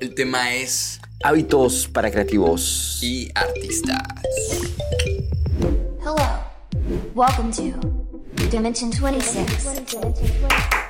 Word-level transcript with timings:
El 0.00 0.14
tema 0.14 0.54
es 0.54 0.98
Hábitos 1.22 1.86
para 1.86 2.10
creativos. 2.10 2.98
y 3.02 3.30
artistas. 3.34 3.98
Hello. 6.00 6.16
Welcome 7.14 7.52
to 7.52 7.78
Dimension 8.50 8.90
26. 8.90 10.89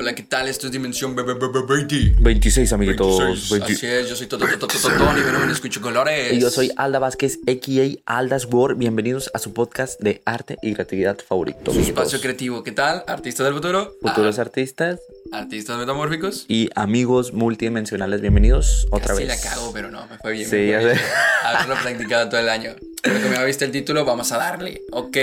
Hola, 0.00 0.14
¿qué 0.14 0.22
tal? 0.22 0.46
Esto 0.46 0.66
es 0.66 0.72
Dimensión 0.72 1.16
B- 1.16 1.24
B- 1.24 1.34
B- 1.34 1.48
B- 1.52 1.62
20. 1.88 2.14
26 2.22 2.72
amiguitos. 2.72 3.18
26. 3.18 3.50
20. 3.50 3.72
Así 3.72 3.86
es, 3.86 4.08
yo 4.08 4.14
soy 4.14 4.28
Toto 4.28 4.46
Toto 4.46 4.68
Toto 4.68 4.90
Tony, 4.96 5.20
me 5.44 5.52
escucho 5.52 5.80
colores. 5.80 6.32
Y 6.34 6.40
yo 6.40 6.50
soy 6.50 6.70
Alda 6.76 7.00
Vázquez, 7.00 7.40
a.k.a. 7.48 8.16
Aldas 8.18 8.44
World. 8.44 8.78
Bienvenidos 8.78 9.28
a 9.34 9.40
su 9.40 9.52
podcast 9.52 10.00
de 10.00 10.22
arte 10.24 10.56
y 10.62 10.74
creatividad 10.74 11.18
favorito. 11.18 11.72
Su 11.72 11.80
espacio 11.80 12.20
creativo, 12.20 12.62
¿qué 12.62 12.70
tal? 12.70 13.02
Artistas 13.08 13.46
del 13.46 13.54
futuro. 13.54 13.92
Futuros 14.00 14.38
Ah, 14.38 14.42
artistas 14.42 15.00
artistas 15.32 15.76
metamórficos. 15.78 16.44
y 16.46 16.70
amigos 16.76 17.32
multidimensionales. 17.32 18.20
Bienvenidos 18.20 18.86
otra 18.92 19.08
Casi 19.14 19.24
vez. 19.24 19.28
la 19.44 19.50
cago, 19.50 19.72
pero 19.72 19.90
no, 19.90 20.06
me 20.06 20.16
fue 20.18 20.30
bien. 20.32 20.48
Sí, 20.48 20.56
me 20.56 20.68
ya 20.70 20.80
sé. 20.80 21.00
Haberlo 21.42 21.74
practicado 21.82 22.28
todo 22.28 22.40
el 22.40 22.48
año. 22.48 22.70
Pero 23.02 23.20
como 23.20 23.34
ya 23.34 23.42
viste 23.44 23.64
el 23.64 23.72
título, 23.72 24.04
vamos 24.04 24.30
a 24.30 24.38
darle. 24.38 24.80
Ok. 24.92 25.16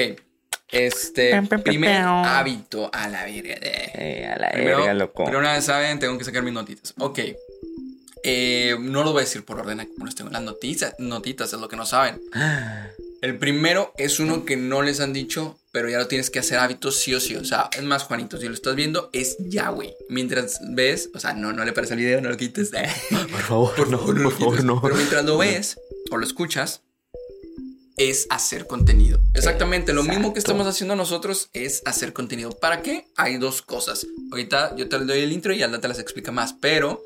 Este 0.71 1.31
Pam, 1.31 1.47
pam, 1.47 1.59
pam, 1.59 1.63
primer 1.63 2.01
hábito 2.01 2.89
a 2.91 3.07
la 3.07 3.23
verga. 3.25 3.55
de- 3.59 3.91
Eh, 3.93 4.27
a 4.27 4.39
la 4.39 4.49
Primero, 4.51 4.77
verga, 4.77 4.93
loco. 4.93 5.25
pero 5.25 5.39
una 5.39 5.53
vez 5.53 5.65
saben, 5.65 5.99
tengo 5.99 6.17
que 6.17 6.23
sacar 6.25 6.43
mis 6.43 6.53
notitas. 6.53 6.93
Ok. 6.97 7.19
Eh, 8.27 8.75
no 8.79 9.03
lo 9.03 9.11
voy 9.11 9.21
a 9.21 9.25
decir 9.25 9.45
por 9.45 9.59
orden, 9.59 9.87
como 9.93 10.05
les 10.07 10.15
tengo 10.15 10.31
las 10.31 10.41
noticias, 10.41 10.95
notitas, 10.97 11.53
es 11.53 11.59
lo 11.59 11.67
que 11.69 11.75
no 11.75 11.85
saben. 11.85 12.19
El 13.21 13.37
primero 13.39 13.93
es 13.97 14.19
uno 14.19 14.45
que 14.45 14.55
no 14.55 14.81
les 14.83 14.99
han 14.99 15.11
dicho, 15.13 15.57
pero 15.71 15.89
ya 15.89 15.97
lo 15.97 16.07
tienes 16.07 16.29
que 16.29 16.39
hacer 16.39 16.59
hábito 16.59 16.91
sí 16.91 17.13
o 17.15 17.19
sí. 17.19 17.35
O 17.35 17.43
sea, 17.45 17.69
es 17.75 17.81
más, 17.81 18.03
Juanito, 18.03 18.37
si 18.37 18.47
lo 18.47 18.53
estás 18.53 18.75
viendo, 18.75 19.09
es 19.13 19.37
ya, 19.39 19.69
güey. 19.69 19.95
Mientras 20.09 20.59
ves, 20.69 21.09
o 21.15 21.19
sea, 21.19 21.33
no, 21.33 21.51
no 21.53 21.65
le 21.65 21.71
parece 21.73 21.93
el 21.93 22.01
video, 22.01 22.21
no 22.21 22.29
lo 22.29 22.37
quites. 22.37 22.71
Por 23.31 23.41
favor, 23.41 23.89
no, 23.89 23.99
por 24.05 24.19
lo 24.19 24.29
favor, 24.29 24.63
no. 24.63 24.79
Pero 24.81 24.95
mientras 24.95 25.23
lo 25.25 25.37
ves 25.39 25.79
o 26.11 26.17
lo 26.17 26.25
escuchas, 26.25 26.81
es 27.97 28.27
hacer 28.29 28.67
contenido. 28.67 29.19
Exactamente, 29.33 29.93
lo 29.93 30.03
mismo 30.03 30.33
que 30.33 30.39
estamos 30.39 30.67
haciendo 30.67 30.95
nosotros 30.95 31.49
es 31.53 31.81
hacer 31.85 32.13
contenido. 32.13 32.51
¿Para 32.51 32.81
qué? 32.81 33.07
Hay 33.15 33.37
dos 33.37 33.61
cosas. 33.61 34.05
Ahorita 34.31 34.75
yo 34.75 34.89
te 34.89 34.97
doy 34.99 35.19
el 35.19 35.31
intro 35.31 35.53
y 35.53 35.63
Alda 35.63 35.79
te 35.79 35.87
las 35.87 35.99
explica 35.99 36.31
más, 36.31 36.53
pero 36.53 37.01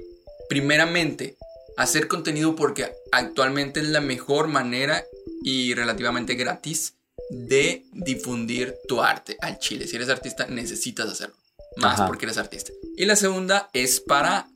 primeramente, 0.50 1.38
hacer 1.78 2.08
contenido 2.08 2.56
porque 2.56 2.92
actualmente 3.12 3.80
es 3.80 3.88
la 3.88 4.02
mejor 4.02 4.48
manera 4.48 5.04
y 5.44 5.74
relativamente 5.74 6.36
gratis 6.36 6.96
de 7.30 7.86
difundir 7.94 8.76
tu 8.88 9.02
arte 9.02 9.38
al 9.42 9.60
chile. 9.60 9.88
Si 9.88 9.96
eres 9.96 10.10
artista, 10.10 10.48
necesitas 10.48 11.10
hacerlo. 11.10 11.36
Más 11.78 11.96
Ajá. 11.96 12.08
porque 12.08 12.26
eres 12.26 12.38
artista. 12.38 12.72
Y 12.98 13.06
la 13.06 13.16
segunda 13.16 13.70
es 13.74 14.02
para, 14.02 14.48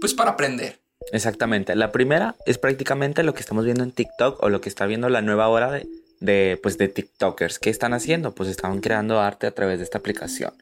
pues 0.00 0.14
para 0.14 0.32
aprender. 0.32 0.81
Exactamente. 1.10 1.74
La 1.74 1.92
primera 1.92 2.36
es 2.46 2.58
prácticamente 2.58 3.22
lo 3.22 3.34
que 3.34 3.40
estamos 3.40 3.64
viendo 3.64 3.82
en 3.82 3.92
TikTok 3.92 4.42
o 4.42 4.48
lo 4.48 4.60
que 4.60 4.68
está 4.68 4.86
viendo 4.86 5.08
la 5.08 5.22
nueva 5.22 5.48
hora 5.48 5.70
de, 5.70 5.86
de, 6.20 6.58
pues, 6.62 6.78
de 6.78 6.88
TikTokers. 6.88 7.58
¿Qué 7.58 7.70
están 7.70 7.92
haciendo? 7.92 8.32
Pues 8.32 8.48
están 8.48 8.80
creando 8.80 9.20
arte 9.20 9.46
a 9.46 9.50
través 9.50 9.78
de 9.78 9.84
esta 9.84 9.98
aplicación. 9.98 10.52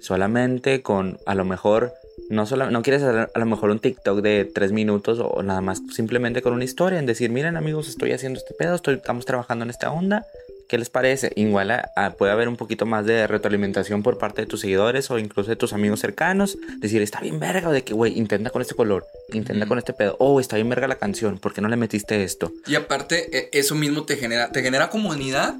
Solamente 0.00 0.82
con, 0.82 1.18
a 1.24 1.34
lo 1.34 1.44
mejor, 1.44 1.92
no, 2.28 2.46
solo, 2.46 2.70
no 2.70 2.82
quieres 2.82 3.02
hacer 3.02 3.30
a 3.32 3.38
lo 3.38 3.46
mejor 3.46 3.70
un 3.70 3.78
TikTok 3.78 4.20
de 4.20 4.44
tres 4.44 4.72
minutos 4.72 5.20
o 5.20 5.42
nada 5.42 5.60
más, 5.60 5.80
simplemente 5.92 6.42
con 6.42 6.52
una 6.52 6.64
historia 6.64 6.98
en 6.98 7.06
decir, 7.06 7.30
miren 7.30 7.56
amigos, 7.56 7.88
estoy 7.88 8.12
haciendo 8.12 8.38
este 8.38 8.54
pedo, 8.54 8.74
estoy, 8.74 8.96
estamos 8.96 9.24
trabajando 9.24 9.64
en 9.64 9.70
esta 9.70 9.90
onda. 9.90 10.26
¿Qué 10.68 10.78
les 10.78 10.90
parece? 10.90 11.32
Igual 11.36 11.70
a- 11.70 11.90
a- 11.96 12.12
puede 12.12 12.32
haber 12.32 12.48
un 12.48 12.56
poquito 12.56 12.86
más 12.86 13.04
de 13.06 13.26
retroalimentación 13.26 14.02
por 14.02 14.18
parte 14.18 14.42
de 14.42 14.46
tus 14.46 14.60
seguidores 14.60 15.10
o 15.10 15.18
incluso 15.18 15.50
de 15.50 15.56
tus 15.56 15.72
amigos 15.72 16.00
cercanos. 16.00 16.56
Decir, 16.78 17.02
está 17.02 17.20
bien 17.20 17.38
verga, 17.38 17.68
o 17.68 17.72
de 17.72 17.82
que, 17.84 17.94
güey, 17.94 18.18
intenta 18.18 18.50
con 18.50 18.62
este 18.62 18.74
color, 18.74 19.04
intenta 19.32 19.66
con 19.66 19.78
este 19.78 19.92
pedo. 19.92 20.16
Oh, 20.18 20.40
está 20.40 20.56
bien 20.56 20.68
verga 20.68 20.88
la 20.88 20.96
canción, 20.98 21.38
¿por 21.38 21.52
qué 21.52 21.60
no 21.60 21.68
le 21.68 21.76
metiste 21.76 22.24
esto? 22.24 22.52
Y 22.66 22.74
aparte, 22.74 23.36
e- 23.36 23.50
eso 23.52 23.74
mismo 23.74 24.04
te 24.04 24.16
genera, 24.16 24.50
te 24.50 24.62
genera 24.62 24.90
comunidad 24.90 25.54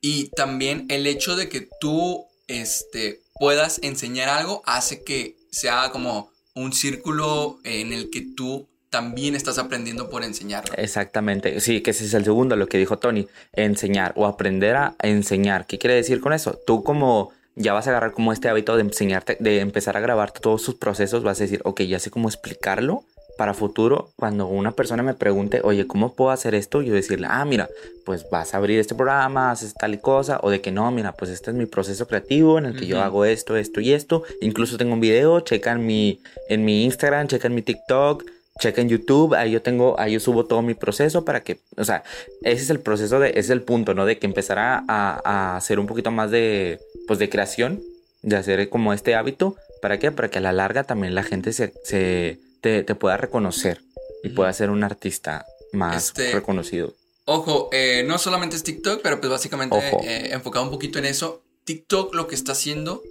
y 0.00 0.28
también 0.30 0.86
el 0.88 1.06
hecho 1.06 1.36
de 1.36 1.48
que 1.48 1.68
tú 1.80 2.24
este, 2.46 3.20
puedas 3.40 3.80
enseñar 3.82 4.28
algo 4.28 4.62
hace 4.66 5.02
que 5.02 5.36
sea 5.50 5.90
como 5.90 6.30
un 6.54 6.72
círculo 6.72 7.58
en 7.64 7.92
el 7.92 8.10
que 8.10 8.20
tú 8.36 8.68
también 8.94 9.34
estás 9.34 9.58
aprendiendo 9.58 10.08
por 10.08 10.22
enseñarlo. 10.22 10.72
Exactamente, 10.76 11.58
sí, 11.58 11.80
que 11.80 11.90
ese 11.90 12.04
es 12.04 12.14
el 12.14 12.22
segundo, 12.22 12.54
lo 12.54 12.68
que 12.68 12.78
dijo 12.78 12.96
Tony, 12.96 13.26
enseñar 13.52 14.12
o 14.14 14.24
aprender 14.24 14.76
a 14.76 14.94
enseñar. 15.02 15.66
¿Qué 15.66 15.78
quiere 15.78 15.96
decir 15.96 16.20
con 16.20 16.32
eso? 16.32 16.56
Tú 16.64 16.84
como 16.84 17.32
ya 17.56 17.72
vas 17.72 17.88
a 17.88 17.90
agarrar 17.90 18.12
como 18.12 18.32
este 18.32 18.48
hábito 18.48 18.76
de 18.76 18.82
enseñarte, 18.82 19.36
de 19.40 19.58
empezar 19.58 19.96
a 19.96 20.00
grabar 20.00 20.30
todos 20.30 20.62
sus 20.62 20.76
procesos, 20.76 21.24
vas 21.24 21.40
a 21.40 21.42
decir, 21.42 21.60
ok, 21.64 21.80
ya 21.82 21.98
sé 21.98 22.12
cómo 22.12 22.28
explicarlo 22.28 23.02
para 23.36 23.52
futuro. 23.52 24.10
Cuando 24.14 24.46
una 24.46 24.70
persona 24.70 25.02
me 25.02 25.14
pregunte, 25.14 25.60
oye, 25.64 25.88
¿cómo 25.88 26.14
puedo 26.14 26.30
hacer 26.30 26.54
esto? 26.54 26.80
Yo 26.80 26.94
decirle, 26.94 27.26
ah, 27.28 27.44
mira, 27.44 27.68
pues 28.04 28.24
vas 28.30 28.54
a 28.54 28.58
abrir 28.58 28.78
este 28.78 28.94
programa, 28.94 29.50
haces 29.50 29.74
tal 29.74 29.94
y 29.94 29.98
cosa, 29.98 30.38
o 30.44 30.50
de 30.50 30.60
que 30.60 30.70
no, 30.70 30.88
mira, 30.92 31.10
pues 31.10 31.32
este 31.32 31.50
es 31.50 31.56
mi 31.56 31.66
proceso 31.66 32.06
creativo 32.06 32.58
en 32.58 32.66
el 32.66 32.76
que 32.76 32.86
yo 32.86 32.94
Ujú. 32.98 33.04
hago 33.04 33.24
esto, 33.24 33.56
esto 33.56 33.80
y 33.80 33.92
esto. 33.92 34.22
Incluso 34.40 34.76
tengo 34.76 34.92
un 34.94 35.00
video, 35.00 35.40
checa 35.40 35.72
en 35.72 35.84
mi, 35.84 36.20
en 36.48 36.64
mi 36.64 36.84
Instagram, 36.84 37.26
checa 37.26 37.48
en 37.48 37.56
mi 37.56 37.62
TikTok, 37.62 38.24
checa 38.60 38.80
en 38.80 38.88
YouTube, 38.88 39.34
ahí 39.34 39.50
yo 39.50 39.62
tengo, 39.62 39.98
ahí 39.98 40.12
yo 40.12 40.20
subo 40.20 40.46
todo 40.46 40.62
mi 40.62 40.74
proceso 40.74 41.24
para 41.24 41.42
que, 41.42 41.58
o 41.76 41.84
sea, 41.84 42.04
ese 42.42 42.62
es 42.62 42.70
el 42.70 42.80
proceso 42.80 43.18
de, 43.18 43.30
ese 43.30 43.38
es 43.40 43.50
el 43.50 43.62
punto, 43.62 43.94
¿no? 43.94 44.06
De 44.06 44.18
que 44.18 44.26
empezar 44.26 44.58
a, 44.58 44.84
a- 44.88 45.20
a 45.24 45.56
hacer 45.56 45.78
un 45.78 45.86
poquito 45.86 46.10
más 46.10 46.30
de, 46.30 46.80
pues 47.06 47.18
de 47.18 47.28
creación, 47.28 47.82
de 48.22 48.36
hacer 48.36 48.68
como 48.68 48.92
este 48.92 49.14
hábito, 49.14 49.56
¿para 49.82 49.98
qué? 49.98 50.10
Para 50.12 50.28
que 50.28 50.38
a 50.38 50.40
la 50.40 50.52
larga 50.52 50.84
también 50.84 51.14
la 51.14 51.22
gente 51.24 51.52
se, 51.52 51.74
se 51.84 52.38
te, 52.60 52.82
te 52.84 52.94
pueda 52.94 53.16
reconocer 53.16 53.80
y 54.22 54.30
pueda 54.30 54.52
ser 54.52 54.70
un 54.70 54.84
artista 54.84 55.44
más 55.72 56.08
Este- 56.08 56.32
reconocido. 56.32 56.94
Ojo, 57.26 57.70
eh, 57.72 58.04
no 58.06 58.18
solamente 58.18 58.54
es 58.56 58.62
TikTok, 58.62 59.00
pero 59.02 59.18
pues 59.18 59.30
básicamente 59.30 59.76
eh, 60.02 60.28
enfocado 60.32 60.64
un 60.64 60.70
poquito 60.70 60.98
en 60.98 61.06
eso. 61.06 61.42
TikTok 61.64 62.14
lo 62.14 62.28
que 62.28 62.34
está 62.34 62.52
haciendo 62.52 63.02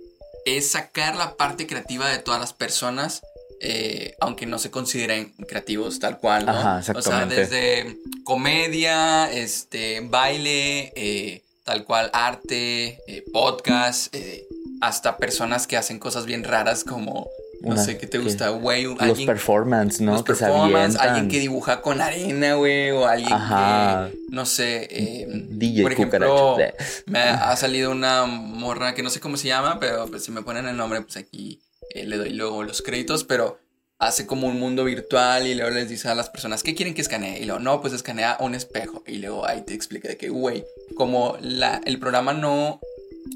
es 0.46 0.70
sacar 0.72 1.16
la 1.16 1.36
parte 1.36 1.66
creativa 1.68 2.08
de 2.10 2.20
todas 2.20 2.40
las 2.40 2.54
personas, 2.54 3.22
eh, 3.62 4.16
aunque 4.22 4.46
no 4.46 4.60
se 4.60 4.72
consideren 4.72 5.34
creativos 5.48 6.00
tal 6.00 6.18
cual, 6.20 6.46
¿no? 6.46 6.52
Ajá, 6.52 6.78
O 6.78 6.82
sea, 6.84 6.94
exactamente. 6.98 7.36
desde 7.36 7.98
comedia, 8.24 9.32
este, 9.32 10.02
baile, 10.02 10.92
eh, 10.96 11.42
tal 11.64 11.86
cual 11.86 12.10
arte, 12.14 13.00
eh, 13.08 13.24
podcast, 13.32 14.14
eh, 14.14 14.46
hasta 14.82 15.18
personas 15.18 15.66
que 15.68 15.78
hacen 15.78 15.98
cosas 15.98 16.26
bien 16.26 16.44
raras 16.44 16.84
como, 16.84 17.28
no 17.62 17.72
Una- 17.76 17.82
sé, 17.84 17.98
¿qué 17.98 18.06
te 18.06 18.18
gusta? 18.18 18.50
Güey, 18.50 18.84
Los 18.84 19.22
performance, 19.22 20.02
¿no? 20.02 20.12
los 20.12 20.24
que 20.24 20.34
performance, 20.34 20.98
alguien 20.98 21.30
que 21.30 21.40
dibuja 21.40 21.82
con 21.82 22.02
arena, 22.02 22.56
güey, 22.56 22.92
o 22.92 23.08
alguien 23.08 23.32
Ajá. 23.32 24.10
que, 24.12 24.18
no 24.30 24.46
sé, 24.46 24.88
eh, 24.92 25.26
DJ 25.52 25.84
por 25.84 25.94
ejemplo, 25.94 26.58
me 27.06 27.20
ha, 27.20 27.52
ha 27.52 27.56
salido 27.56 27.92
una 27.92 28.26
morra 28.26 28.94
que 28.94 29.04
no 29.04 29.10
sé 29.10 29.22
cómo 29.22 29.38
se 29.38 29.48
llama, 29.48 29.80
pero 29.80 30.06
pues, 30.08 30.26
si 30.26 30.32
me 30.32 30.42
ponen 30.42 30.68
el 30.68 30.76
nombre, 30.76 31.02
pues 31.02 31.16
aquí 31.16 31.62
eh, 31.94 32.06
le 32.06 32.18
doy 32.18 32.30
luego 32.32 32.64
los 32.64 32.82
créditos, 32.82 33.24
pero 33.24 33.60
hace 34.00 34.26
como 34.26 34.48
un 34.48 34.60
mundo 34.60 34.84
virtual 34.84 35.48
y 35.48 35.56
luego 35.56 35.70
les 35.72 35.88
dice 35.90 36.10
a 36.10 36.16
las 36.16 36.30
personas, 36.30 36.62
¿qué 36.64 36.76
quieren 36.76 36.94
que 36.94 37.02
escanee? 37.02 37.40
Y 37.40 37.46
luego, 37.46 37.60
no, 37.62 37.80
pues 37.82 37.94
escanea 37.94 38.38
un 38.42 38.54
espejo. 38.56 39.04
Y 39.08 39.18
luego 39.20 39.46
ahí 39.48 39.62
te 39.62 39.74
explica 39.74 40.10
de 40.10 40.18
que, 40.18 40.30
güey, 40.30 40.66
como 40.96 41.38
la, 41.42 41.82
el 41.86 42.00
programa 42.00 42.34
no, 42.34 42.80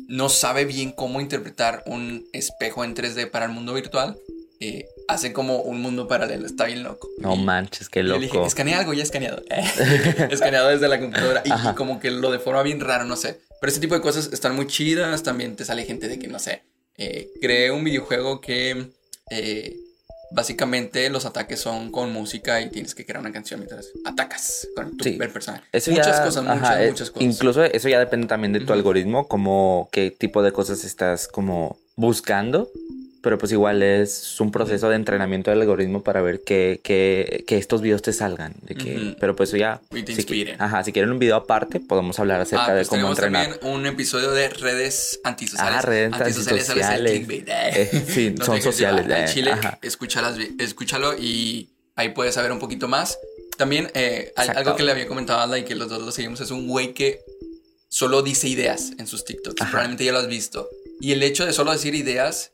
no 0.07 0.28
sabe 0.29 0.66
bien 0.66 0.91
cómo 0.91 1.22
interpretar 1.22 1.84
un 1.85 2.25
espejo 2.34 2.84
en 2.84 2.95
3D 2.95 3.29
para 3.31 3.45
el 3.45 3.51
mundo 3.51 3.73
virtual, 3.73 4.18
eh, 4.59 4.85
hace 5.07 5.31
como 5.31 5.62
un 5.62 5.81
mundo 5.81 6.07
paralelo, 6.07 6.45
está 6.45 6.66
bien 6.66 6.84
loco. 6.84 7.07
No 7.19 7.35
Y- 7.35 7.44
manches, 7.44 7.88
qué 7.88 8.00
y 8.00 8.03
le 8.03 8.19
dije, 8.19 8.34
loco. 8.34 8.47
escanea 8.47 8.79
algo, 8.79 8.94
ya 8.94 9.03
escaneado. 9.03 9.41
escaneado 10.29 10.69
desde 10.69 10.88
la 10.89 11.00
computadora. 11.00 11.44
Y, 11.45 11.75
como 11.75 12.00
que 12.00 12.12
lo 12.12 12.31
de 12.31 12.39
forma 12.39 12.63
bien 12.63 12.79
raro, 12.81 13.06
no 13.06 13.16
sé. 13.16 13.39
Pero 13.62 13.72
ese 13.72 13.79
tipo 13.79 13.95
de 13.95 14.01
cosas 14.01 14.29
están 14.34 14.56
muy 14.56 14.68
chidas. 14.68 15.24
También 15.24 15.56
te 15.56 15.63
sale 15.63 15.85
gente 15.85 16.07
de 16.07 16.19
que, 16.19 16.28
no 16.28 16.39
sé, 16.39 16.63
eh, 16.97 17.30
creé 17.41 17.72
un 17.72 17.84
videojuego 17.84 18.41
que 18.41 18.88
eh, 19.30 19.75
básicamente 20.31 21.09
los 21.09 21.25
ataques 21.25 21.59
son 21.59 21.91
con 21.91 22.12
música 22.12 22.59
y 22.62 22.69
tienes 22.69 22.94
que 22.95 23.06
crear 23.06 23.19
una 23.22 23.31
canción 23.31 23.60
mientras 23.60 23.88
atacas 24.04 24.68
con 24.75 24.98
tu, 24.98 25.04
Sí. 25.06 25.18
el 25.19 25.30
personaje. 25.30 25.63
Eso 25.72 25.92
muchas 25.92 26.18
ya- 26.18 26.24
cosas, 26.25 26.45
ajá, 26.45 26.56
muchas, 26.56 26.80
eh, 26.81 26.89
muchas 26.89 27.12
cosas. 27.12 27.24
Incluso 27.33 27.63
eso 27.63 27.89
ya 27.89 28.00
depende 28.00 28.27
también 28.27 28.51
de 28.54 28.60
tu 28.62 28.74
algoritmo, 28.74 29.27
como 29.27 29.89
qué 29.92 30.12
tipo 30.12 30.42
de 30.44 30.51
cosas 30.51 30.83
estás 30.83 31.27
como 31.27 31.77
buscando. 31.95 32.69
Pero 33.22 33.38
pues 33.38 33.52
igual 33.52 33.81
es 33.84 34.40
un 34.40 34.52
proceso 34.52 34.90
de 34.90 34.96
entrenamiento 34.96 35.50
del 35.50 35.62
algoritmo 35.62 36.04
para 36.04 36.22
ver 36.22 36.42
que, 36.46 36.80
que, 36.84 37.44
que 37.48 37.58
estos 37.58 37.81
videos 37.81 38.02
te 38.02 38.14
salgan. 38.14 38.54
De 38.62 38.75
que, 38.75 38.96
Ujú. 38.96 39.16
Pero 39.19 39.36
pues 39.36 39.52
ya... 39.52 39.81
Y 39.92 40.04
te 40.04 40.14
si, 40.14 40.19
inspiren. 40.22 40.62
ajá, 40.62 40.84
si 40.84 40.92
quieren 40.94 41.12
un 41.12 41.19
video 41.19 41.36
aparte, 41.36 41.80
podemos 41.80 42.19
hablar 42.19 42.42
acerca 42.42 42.68
Ah, 42.68 42.74
de 42.74 42.80
pues 42.81 42.88
cómo 42.90 43.14
tenemos 43.16 43.18
entrenar. 43.18 43.60
también 43.60 43.74
un 43.75 43.86
episodio 43.88 44.31
de 44.31 44.50
redes 44.50 45.19
antisociales. 45.24 45.74
Ah, 45.78 45.81
redes 45.81 46.14
antisociales. 46.14 46.69
antisociales. 46.69 47.12
clickbait. 47.12 47.50
Eh, 47.50 48.04
sí, 48.08 48.36
No 48.38 48.46
son 48.46 48.62
sociales, 48.62 49.06
eh, 49.10 49.25
Chile, 49.34 49.52
escúchalo 50.60 51.18
y 51.18 51.70
ahí 51.96 52.10
puedes 52.10 52.36
saber 52.36 52.52
un 52.52 52.60
poquito 52.60 52.88
más. 52.88 53.18
También 53.58 53.90
eh, 53.96 54.31
algo 54.36 54.75
que 54.75 54.84
le 54.84 54.92
había 54.92 55.08
comentado 55.08 55.40
a 55.40 55.44
Alda 55.44 55.58
y 55.58 55.63
que 55.66 55.75
los 55.75 55.90
dos 55.90 56.02
lo 56.04 56.12
seguimos 56.12 56.40
es 56.42 56.52
un 56.52 56.68
güey 56.68 56.94
que 56.94 57.20
solo 57.90 58.22
dice 58.22 58.48
ideas 58.48 58.92
en 59.00 59.08
sus 59.08 59.25
TikToks. 59.25 59.62
Ajá. 59.62 59.72
Probablemente 59.72 60.06
ya 60.06 60.12
lo 60.12 60.20
has 60.20 60.28
visto. 60.28 60.70
Y 61.00 61.12
el 61.13 61.24
hecho 61.24 61.46
de 61.46 61.54
solo 61.54 61.72
decir 61.72 61.96
ideas 61.96 62.52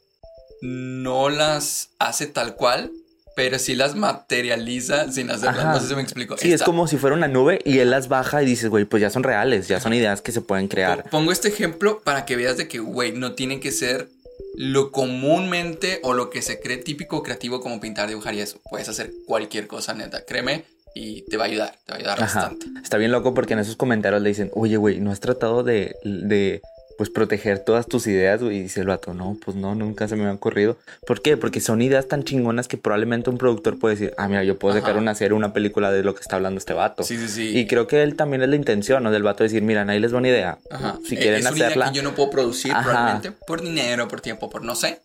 no 0.67 1.29
las 1.29 1.89
hace 1.99 2.25
tal 2.27 2.55
cual, 2.55 2.89
pero 3.35 3.59
sí 3.59 3.75
las 3.75 3.95
materializa 3.95 5.11
sin 5.11 5.29
hacerlas. 5.29 5.59
Ajá. 5.65 5.73
No 5.73 5.79
sé 5.81 5.87
si 5.89 5.95
me 5.95 6.01
explico. 6.01 6.37
Sí, 6.37 6.53
es 6.53 6.63
como 6.63 6.87
si 6.87 6.97
fuera 6.97 7.15
una 7.15 7.27
nube 7.27 7.59
y 7.65 7.79
él 7.79 7.89
las 7.91 8.07
baja 8.07 8.41
y 8.41 8.45
dices, 8.45 8.69
güey, 8.69 8.85
pues 8.85 9.01
ya 9.01 9.09
son 9.09 9.23
reales, 9.23 9.67
ya 9.67 9.79
son 9.79 9.93
ideas 9.93 10.21
que 10.21 10.31
se 10.31 10.41
pueden 10.41 10.67
crear. 10.67 11.03
Po- 11.03 11.09
Pongo 11.09 11.31
este 11.31 11.49
ejemplo 11.49 12.01
para 12.03 12.25
que 12.25 12.35
veas 12.35 12.57
de 12.57 12.67
que, 12.67 12.79
güey, 12.79 13.11
no 13.11 13.33
tiene 13.33 13.59
que 13.59 13.71
ser 13.71 14.07
lo 14.55 14.91
comúnmente 14.91 15.99
o 16.03 16.13
lo 16.13 16.29
que 16.29 16.41
se 16.41 16.59
cree 16.59 16.77
típico 16.77 17.23
creativo 17.23 17.59
como 17.59 17.79
pintar, 17.81 18.07
dibujar 18.07 18.33
y 18.35 18.39
eso. 18.41 18.59
Puedes 18.69 18.87
hacer 18.87 19.11
cualquier 19.25 19.67
cosa, 19.67 19.93
neta. 19.93 20.23
Créeme 20.25 20.63
y 20.95 21.23
te 21.23 21.37
va 21.37 21.45
a 21.45 21.47
ayudar. 21.47 21.75
Te 21.85 21.91
va 21.91 21.95
a 21.95 21.99
ayudar 21.99 22.23
Ajá. 22.23 22.39
bastante. 22.41 22.67
Está 22.81 22.97
bien 22.97 23.11
loco 23.11 23.33
porque 23.33 23.53
en 23.53 23.59
esos 23.59 23.75
comentarios 23.75 24.21
le 24.21 24.29
dicen, 24.29 24.51
oye, 24.53 24.77
güey, 24.77 24.99
¿no 24.99 25.11
has 25.11 25.19
tratado 25.19 25.63
de, 25.63 25.95
de 26.03 26.61
pues 26.97 27.09
proteger 27.09 27.59
todas 27.59 27.87
tus 27.87 28.05
ideas, 28.07 28.41
güey? 28.41 28.57
Y 28.57 28.63
dice 28.63 28.81
el 28.81 28.87
vato, 28.87 29.13
no, 29.13 29.37
pues 29.43 29.57
no, 29.57 29.73
nunca 29.75 30.07
se 30.07 30.15
me 30.15 30.25
ha 30.27 30.31
ocurrido. 30.33 30.77
¿Por 31.07 31.21
qué? 31.21 31.37
Porque 31.37 31.59
son 31.59 31.81
ideas 31.81 32.07
tan 32.07 32.23
chingonas 32.23 32.67
que 32.67 32.77
probablemente 32.77 33.29
un 33.29 33.37
productor 33.37 33.79
puede 33.79 33.95
decir, 33.95 34.13
ah, 34.17 34.27
mira, 34.27 34.43
yo 34.43 34.59
puedo 34.59 34.75
sacar 34.75 34.91
Ajá. 34.91 34.99
una 34.99 35.15
serie, 35.15 35.33
una 35.35 35.53
película 35.53 35.91
de 35.91 36.03
lo 36.03 36.13
que 36.15 36.21
está 36.21 36.35
hablando 36.35 36.59
este 36.59 36.73
vato. 36.73 37.03
Sí, 37.03 37.17
sí, 37.17 37.27
sí. 37.27 37.57
Y 37.57 37.67
creo 37.67 37.87
que 37.87 38.03
él 38.03 38.15
también 38.15 38.43
es 38.43 38.49
la 38.49 38.55
intención, 38.55 39.03
¿no? 39.03 39.11
Del 39.11 39.23
vato 39.23 39.43
decir, 39.43 39.61
mira, 39.63 39.83
ahí 39.87 39.99
les 39.99 40.13
va 40.13 40.19
una 40.19 40.29
idea. 40.29 40.59
Ajá. 40.69 40.97
Si 41.05 41.15
Eh, 41.15 41.19
quieren 41.19 41.39
es 41.39 41.45
una 41.47 41.57
idea 41.57 41.67
hacerla. 41.67 41.91
que 41.91 41.97
yo 41.97 42.03
no 42.03 42.13
puedo 42.15 42.29
producir 42.29 42.71
Ajá. 42.71 42.83
probablemente 42.83 43.31
por 43.47 43.61
dinero, 43.61 44.07
por 44.07 44.21
tiempo, 44.21 44.49
por 44.49 44.63
no 44.63 44.75
sé. 44.75 45.01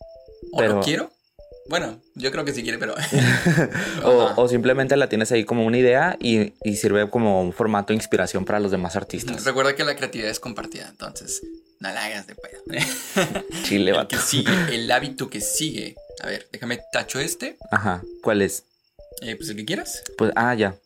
O 0.53 0.59
Pero- 0.59 0.75
lo 0.77 0.81
quiero. 0.83 1.11
Bueno, 1.71 2.01
yo 2.15 2.31
creo 2.33 2.47
que 2.47 2.55
sí 2.55 2.63
quiere, 2.63 2.79
pero. 2.79 2.95
O, 4.05 4.33
o 4.37 4.49
simplemente 4.49 4.97
la 4.97 5.09
tienes 5.09 5.33
ahí 5.33 5.45
como 5.45 5.67
una 5.67 5.77
idea 5.79 6.17
y, 6.21 6.55
y 6.65 6.77
sirve 6.77 7.11
como 7.11 7.43
un 7.43 7.53
formato 7.53 7.89
de 7.89 7.95
inspiración 7.97 8.45
para 8.45 8.59
los 8.61 8.71
demás 8.71 8.97
artistas. 8.97 9.45
Recuerda 9.45 9.75
que 9.77 9.85
la 9.85 9.95
creatividad 9.97 10.31
es 10.31 10.41
compartida, 10.41 10.87
entonces 10.89 11.43
no 11.81 11.91
la 11.93 12.05
hagas 12.05 12.27
de 12.27 12.35
pedo. 12.35 12.63
Chile, 13.65 13.91
el 13.91 13.97
vato. 13.97 14.17
que 14.17 14.23
sigue, 14.23 14.75
el 14.75 14.91
hábito 14.91 15.31
que 15.31 15.41
sigue. 15.41 15.95
A 16.21 16.27
ver, 16.27 16.49
déjame 16.53 16.81
tacho 16.93 17.21
este. 17.21 17.57
Ajá. 17.71 18.03
¿Cuál 18.23 18.43
es? 18.43 18.65
Eh, 19.23 19.37
pues 19.37 19.49
el 19.51 19.57
que 19.57 19.65
quieras. 19.65 20.03
Pues, 20.17 20.33
ah, 20.37 20.55
ya. 20.55 20.77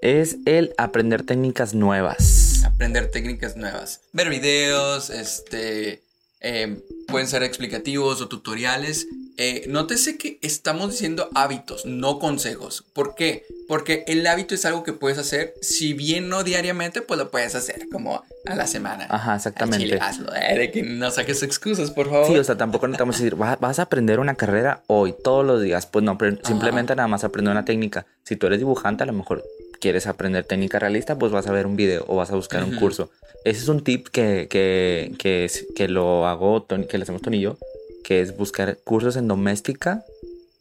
Es 0.00 0.36
el 0.46 0.72
aprender 0.78 1.24
técnicas 1.24 1.74
nuevas. 1.74 2.64
Aprender 2.64 3.10
técnicas 3.10 3.56
nuevas. 3.56 4.00
Ver 4.12 4.30
videos, 4.30 5.10
este. 5.10 6.02
Eh, 6.40 6.80
pueden 7.08 7.26
ser 7.28 7.42
explicativos 7.42 8.20
o 8.20 8.28
tutoriales. 8.28 9.06
Eh, 9.40 9.66
nótese 9.68 10.18
que 10.18 10.38
estamos 10.42 10.90
diciendo 10.90 11.28
hábitos, 11.34 11.86
no 11.86 12.18
consejos. 12.18 12.84
¿Por 12.92 13.14
qué? 13.14 13.44
Porque 13.68 14.02
el 14.08 14.26
hábito 14.26 14.56
es 14.56 14.64
algo 14.64 14.82
que 14.82 14.92
puedes 14.92 15.16
hacer, 15.16 15.54
si 15.62 15.92
bien 15.92 16.28
no 16.28 16.42
diariamente, 16.42 17.02
pues 17.02 17.18
lo 17.18 17.30
puedes 17.30 17.54
hacer 17.54 17.88
como 17.92 18.24
a 18.46 18.54
la 18.56 18.66
semana. 18.66 19.06
Ajá, 19.08 19.36
exactamente. 19.36 19.84
chile, 19.84 19.98
hazlo, 20.02 20.34
eh, 20.34 20.58
de 20.58 20.70
que 20.72 20.82
no 20.82 21.10
saques 21.12 21.44
excusas, 21.44 21.92
por 21.92 22.10
favor. 22.10 22.26
Sí, 22.26 22.36
o 22.36 22.42
sea, 22.42 22.56
tampoco 22.56 22.88
necesitamos 22.88 23.16
decir, 23.18 23.40
"Va- 23.40 23.56
vas 23.60 23.78
a 23.78 23.82
aprender 23.82 24.18
una 24.18 24.34
carrera 24.34 24.82
hoy, 24.88 25.14
todos 25.22 25.46
los 25.46 25.62
días. 25.62 25.86
Pues 25.86 26.04
no, 26.04 26.18
simplemente 26.42 26.96
nada 26.96 27.06
más 27.06 27.22
aprender 27.22 27.52
una 27.52 27.64
técnica. 27.64 28.06
Si 28.24 28.34
tú 28.34 28.48
eres 28.48 28.58
dibujante, 28.58 29.04
a 29.04 29.06
lo 29.06 29.12
mejor 29.12 29.44
quieres 29.80 30.06
aprender 30.06 30.44
técnica 30.44 30.78
realista, 30.78 31.18
pues 31.18 31.32
vas 31.32 31.46
a 31.46 31.52
ver 31.52 31.66
un 31.66 31.76
video 31.76 32.04
o 32.08 32.16
vas 32.16 32.30
a 32.30 32.36
buscar 32.36 32.62
un 32.64 32.74
curso. 32.76 33.10
Ese 33.44 33.60
es 33.62 33.68
un 33.68 33.82
tip 33.84 34.08
que, 34.08 34.48
que, 34.50 35.12
que, 35.18 35.44
es- 35.44 35.66
que 35.74 35.88
lo 35.88 36.26
hago, 36.26 36.62
Tony- 36.62 36.86
que 36.86 36.98
le 36.98 37.02
hacemos 37.04 37.22
Tony 37.22 37.38
y 37.38 37.40
yo, 37.42 37.56
que 38.04 38.20
es 38.20 38.36
buscar 38.36 38.78
cursos 38.84 39.16
en 39.16 39.28
doméstica 39.28 40.02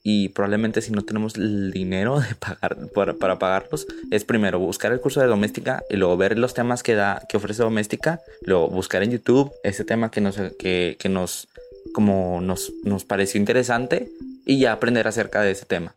y 0.03 0.29
probablemente 0.29 0.81
si 0.81 0.91
no 0.91 1.01
tenemos 1.03 1.35
el 1.35 1.71
dinero 1.71 2.19
de 2.21 2.33
pagar 2.35 2.77
para, 2.93 3.13
para 3.15 3.39
pagarlos, 3.39 3.87
es 4.11 4.23
primero 4.23 4.59
buscar 4.59 4.91
el 4.93 5.01
curso 5.01 5.19
de 5.19 5.27
doméstica 5.27 5.83
y 5.89 5.97
luego 5.97 6.15
ver 6.15 6.37
los 6.37 6.53
temas 6.53 6.81
que 6.83 6.95
da, 6.95 7.21
que 7.27 7.35
ofrece 7.37 7.63
doméstica, 7.63 8.21
luego 8.43 8.69
buscar 8.69 9.03
en 9.03 9.11
YouTube 9.11 9.51
ese 9.63 9.83
tema 9.83 10.09
que 10.11 10.21
nos, 10.21 10.37
que, 10.59 10.95
que 10.99 11.09
nos, 11.09 11.47
como 11.93 12.39
nos, 12.41 12.71
nos 12.83 13.03
pareció 13.03 13.39
interesante 13.39 14.09
y 14.45 14.59
ya 14.59 14.71
aprender 14.71 15.07
acerca 15.07 15.41
de 15.41 15.51
ese 15.51 15.65
tema. 15.65 15.93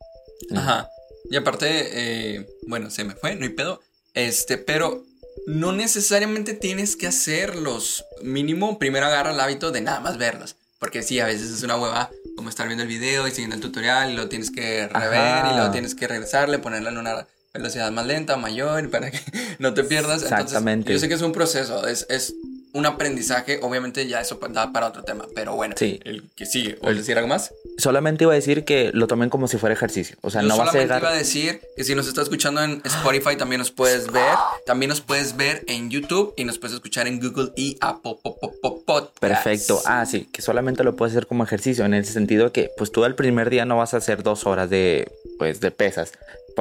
Ajá. 0.56 0.88
Y 1.30 1.36
aparte, 1.36 1.68
eh, 1.70 2.46
bueno, 2.66 2.90
se 2.90 3.04
me 3.04 3.14
fue, 3.14 3.36
no 3.36 3.44
hay 3.44 3.50
pedo. 3.50 3.80
Este, 4.14 4.58
pero 4.58 5.04
no 5.46 5.72
necesariamente 5.72 6.54
tienes 6.54 6.96
que 6.96 7.06
hacerlos. 7.06 8.04
Mínimo, 8.22 8.78
primero 8.78 9.06
agarra 9.06 9.32
el 9.32 9.40
hábito 9.40 9.70
de 9.70 9.80
nada 9.80 10.00
más 10.00 10.18
verlos. 10.18 10.56
Porque 10.78 11.02
sí, 11.02 11.20
a 11.20 11.26
veces 11.26 11.50
es 11.50 11.62
una 11.62 11.76
hueva 11.76 12.10
como 12.36 12.48
estar 12.48 12.66
viendo 12.66 12.82
el 12.82 12.88
video 12.88 13.28
y 13.28 13.30
siguiendo 13.30 13.56
el 13.56 13.62
tutorial 13.62 14.10
y 14.10 14.16
lo 14.16 14.28
tienes 14.28 14.50
que 14.50 14.88
rever 14.88 15.18
Ajá. 15.18 15.50
y 15.52 15.54
luego 15.54 15.70
tienes 15.70 15.94
que 15.94 16.08
regresarle, 16.08 16.58
ponerle 16.58 16.88
en 16.88 16.98
una 16.98 17.26
velocidad 17.52 17.90
más 17.90 18.06
lenta 18.06 18.36
mayor 18.36 18.88
para 18.90 19.10
que 19.10 19.20
no 19.58 19.74
te 19.74 19.84
pierdas. 19.84 20.22
Entonces, 20.22 20.40
Exactamente. 20.40 20.92
yo 20.92 20.98
sé 20.98 21.08
que 21.08 21.14
es 21.14 21.22
un 21.22 21.32
proceso, 21.32 21.86
es, 21.86 22.06
es 22.08 22.34
un 22.72 22.86
aprendizaje. 22.86 23.58
Obviamente 23.62 24.06
ya 24.06 24.20
eso 24.20 24.38
da 24.50 24.72
para 24.72 24.88
otro 24.88 25.02
tema, 25.04 25.26
pero 25.34 25.54
bueno, 25.56 25.74
Sí. 25.78 26.00
el 26.04 26.24
que 26.36 26.46
sigue. 26.46 26.78
¿O 26.82 26.92
decir 26.92 27.16
algo 27.16 27.28
más? 27.28 27.52
Solamente 27.78 28.24
iba 28.24 28.32
a 28.32 28.36
decir 28.36 28.64
que 28.64 28.90
lo 28.92 29.06
tomen 29.06 29.30
como 29.30 29.48
si 29.48 29.56
fuera 29.58 29.72
ejercicio. 29.74 30.16
O 30.22 30.30
sea, 30.30 30.42
Yo 30.42 30.48
no 30.48 30.56
vas 30.58 30.68
a 30.68 30.72
solamente 30.72 30.94
llegar... 30.94 31.02
iba 31.02 31.10
a 31.10 31.18
decir 31.18 31.60
que 31.76 31.84
si 31.84 31.94
nos 31.94 32.06
estás 32.08 32.24
escuchando 32.24 32.62
en 32.62 32.82
Spotify 32.84 33.36
también 33.36 33.58
nos 33.60 33.70
puedes 33.70 34.06
ver, 34.12 34.34
también 34.66 34.88
nos 34.90 35.00
puedes 35.00 35.36
ver 35.36 35.64
en 35.66 35.90
YouTube 35.90 36.34
y 36.36 36.44
nos 36.44 36.58
puedes 36.58 36.74
escuchar 36.74 37.06
en 37.06 37.20
Google 37.20 37.52
y 37.56 37.76
Apple 37.80 38.16
po- 38.22 38.38
po- 38.38 38.52
po- 38.60 38.84
Podcasts. 38.84 39.20
Perfecto. 39.20 39.80
Ah, 39.86 40.04
sí, 40.06 40.28
que 40.32 40.42
solamente 40.42 40.82
lo 40.84 40.96
puedes 40.96 41.14
hacer 41.14 41.26
como 41.26 41.44
ejercicio, 41.44 41.84
en 41.84 41.94
el 41.94 42.04
sentido 42.04 42.52
que, 42.52 42.70
pues 42.76 42.90
tú 42.92 43.04
el 43.04 43.14
primer 43.14 43.50
día 43.50 43.64
no 43.64 43.76
vas 43.76 43.94
a 43.94 43.98
hacer 43.98 44.22
dos 44.22 44.46
horas 44.46 44.68
de, 44.70 45.10
pues, 45.38 45.60
de 45.60 45.70
pesas. 45.70 46.12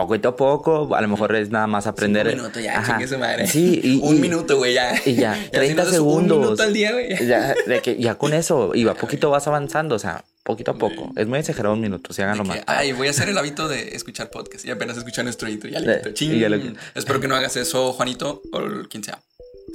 Poquito 0.08 0.30
a 0.30 0.36
poco, 0.36 0.96
a 0.96 1.02
lo 1.02 1.08
mejor 1.08 1.36
es 1.36 1.50
nada 1.50 1.68
más 1.68 1.88
aprender. 1.88 2.28
Un 2.28 2.36
minuto 2.36 2.60
ya, 2.60 2.80
Ajá. 2.80 2.94
chingue 2.94 3.08
su 3.08 3.18
madre. 3.18 3.48
Sí, 3.48 3.80
y, 3.84 4.00
un 4.02 4.16
y- 4.18 4.20
minuto, 4.20 4.58
güey, 4.58 4.74
ya. 4.74 4.94
Y 5.06 5.16
ya, 5.16 5.36
si 5.36 5.50
30 5.52 5.76
nos 5.76 5.86
das 5.86 5.96
segundos. 5.96 6.38
Un 6.38 6.44
minuto 6.44 6.64
al 6.64 6.74
día, 6.74 6.92
güey. 6.92 7.10
Ya, 7.28 7.54
de 7.68 7.82
que 7.82 7.98
ya 7.98 8.16
con 8.16 8.34
eso, 8.34 8.72
y 8.74 8.84
va 8.84 8.94
poquito 8.96 9.30
vas 9.30 9.48
avanzando, 9.48 9.96
o 9.96 10.00
sea, 10.00 10.24
poquito 10.44 10.72
a 10.72 10.78
poco. 10.78 11.12
Es 11.16 11.28
muy 11.28 11.40
exagerado 11.40 11.74
un 11.76 11.82
minuto, 11.82 12.14
si 12.14 12.22
háganlo 12.22 12.44
más. 12.46 12.60
ay, 12.68 12.92
voy 12.94 13.08
a 13.08 13.12
hacer 13.12 13.30
el 13.30 13.38
hábito 13.38 13.68
de 13.68 13.96
escuchar 13.96 14.30
podcast 14.32 14.66
y 14.66 14.72
apenas 14.72 14.98
escuchar 14.98 15.24
nuestro 15.26 15.48
intro. 15.50 15.70
Ya 15.70 15.80
le 15.80 15.98
quito. 15.98 16.12
Ching. 16.12 16.40
ya 16.40 16.50
lo. 16.50 16.58
Espero 16.96 17.20
que 17.20 17.28
no 17.28 17.36
hagas 17.36 17.56
eso, 17.58 17.94
Juanito, 17.94 18.42
o 18.52 18.62
quien 18.90 19.04
sea. 19.04 19.20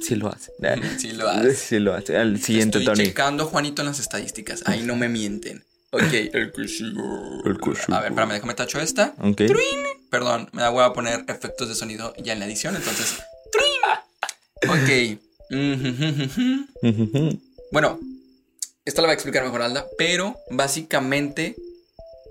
Sí 0.01 0.15
lo 0.15 0.27
hace. 0.27 0.51
Sí 0.97 1.11
lo 1.13 1.29
haces. 1.29 1.57
Sí 1.69 1.79
lo 1.79 1.93
hace. 1.93 2.15
El 2.17 2.41
siguiente, 2.41 2.79
Estoy 2.79 2.93
Tony. 2.95 3.07
checando, 3.07 3.45
Juanito, 3.45 3.81
en 3.81 3.87
las 3.87 3.99
estadísticas. 3.99 4.63
Ahí 4.65 4.81
no 4.83 4.95
me 4.97 5.07
mienten. 5.07 5.63
Ok, 5.95 6.13
el 6.33 6.51
que 6.51 6.67
sigue. 6.67 6.99
El 7.45 7.57
que 7.57 7.75
sigue. 7.75 7.95
A 7.95 8.01
ver, 8.01 8.11
espérame, 8.11 8.33
déjame 8.33 8.53
tacho 8.53 8.79
esta. 8.79 9.13
Ok. 9.21 9.41
Perdón, 10.09 10.49
me 10.53 10.61
da 10.61 10.71
hueva 10.71 10.93
poner 10.93 11.23
efectos 11.27 11.67
de 11.69 11.75
sonido 11.75 12.13
ya 12.17 12.33
en 12.33 12.39
la 12.39 12.45
edición, 12.45 12.75
entonces. 12.75 13.17
¡trin! 13.51 13.81
Ok. 14.69 15.19
bueno, 17.71 17.99
esta 18.85 19.01
la 19.01 19.07
va 19.07 19.11
a 19.11 19.15
explicar 19.15 19.43
mejor 19.43 19.61
Alda, 19.61 19.85
pero 19.97 20.37
básicamente. 20.51 21.55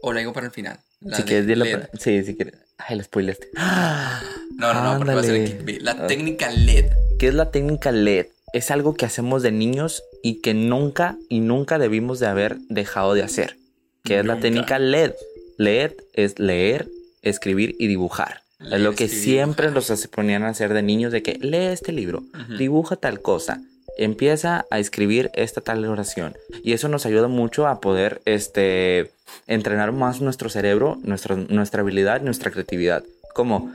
O 0.03 0.13
la 0.13 0.21
digo 0.21 0.33
para 0.33 0.47
el 0.47 0.53
final. 0.53 0.79
la 1.01 1.17
Si 1.17 1.23
de 1.23 1.29
quieres, 1.29 1.47
dile. 1.47 1.77
Para- 1.79 1.91
Sí, 1.99 2.23
si 2.25 2.37
quieres. 2.37 2.55
Ay, 2.79 2.97
lo 2.97 3.05
spoileaste. 3.05 3.49
No, 3.57 4.73
no, 4.75 4.83
no, 4.93 4.99
porque 4.99 5.15
va 5.15 5.21
a 5.21 5.25
ser 5.25 5.35
el 5.37 5.41
Ándale. 5.43 5.57
clickbait. 5.65 5.83
La 5.83 5.93
Ah. 5.93 6.07
técnica 6.07 6.51
LED. 6.51 6.91
¿Qué 7.19 7.29
es 7.29 7.35
la 7.35 7.51
técnica 7.51 7.93
LED? 7.93 8.27
Es 8.55 8.71
algo 8.71 8.95
que 8.95 9.05
hacemos 9.05 9.43
de 9.43 9.51
niños 9.51 10.05
y 10.23 10.41
que 10.41 10.55
nunca 10.55 11.19
y 11.29 11.41
nunca 11.41 11.77
debimos 11.77 12.21
de 12.21 12.29
haber 12.29 12.57
dejado 12.69 13.15
de 13.15 13.25
hacer. 13.25 13.57
¿Qué 14.05 14.21
es 14.21 14.25
la 14.25 14.39
técnica 14.39 14.79
LED? 14.79 15.11
LED 15.59 15.95
es 16.13 16.39
leer, 16.39 16.87
escribir 17.23 17.75
y 17.81 17.89
dibujar. 17.89 18.43
Leer, 18.61 18.75
es 18.75 18.81
lo 18.81 18.95
que 18.95 19.07
escribir, 19.07 19.25
siempre 19.25 19.67
dibujar. 19.67 19.91
los 19.91 20.01
se 20.01 20.07
ponían 20.07 20.45
a 20.45 20.51
hacer 20.51 20.73
de 20.73 20.83
niños 20.83 21.11
de 21.11 21.25
que 21.25 21.37
lee 21.41 21.73
este 21.73 21.91
libro, 21.91 22.23
dibuja 22.57 22.95
tal 22.95 23.21
cosa, 23.21 23.61
empieza 23.99 24.67
a 24.71 24.79
escribir 24.79 25.33
esta 25.35 25.61
tal 25.61 25.85
oración. 25.85 26.37
Y 26.63 26.75
eso 26.75 26.87
nos 26.87 27.07
ayuda 27.07 27.27
mucho 27.27 27.67
a 27.67 27.81
poder 27.81 28.23
este, 28.25 29.11
entrenar 29.49 29.91
más 29.91 30.21
nuestro 30.21 30.49
cerebro, 30.49 30.97
nuestra, 31.03 31.35
nuestra 31.35 31.81
habilidad, 31.81 32.21
nuestra 32.21 32.53
creatividad. 32.53 33.03
Como 33.35 33.75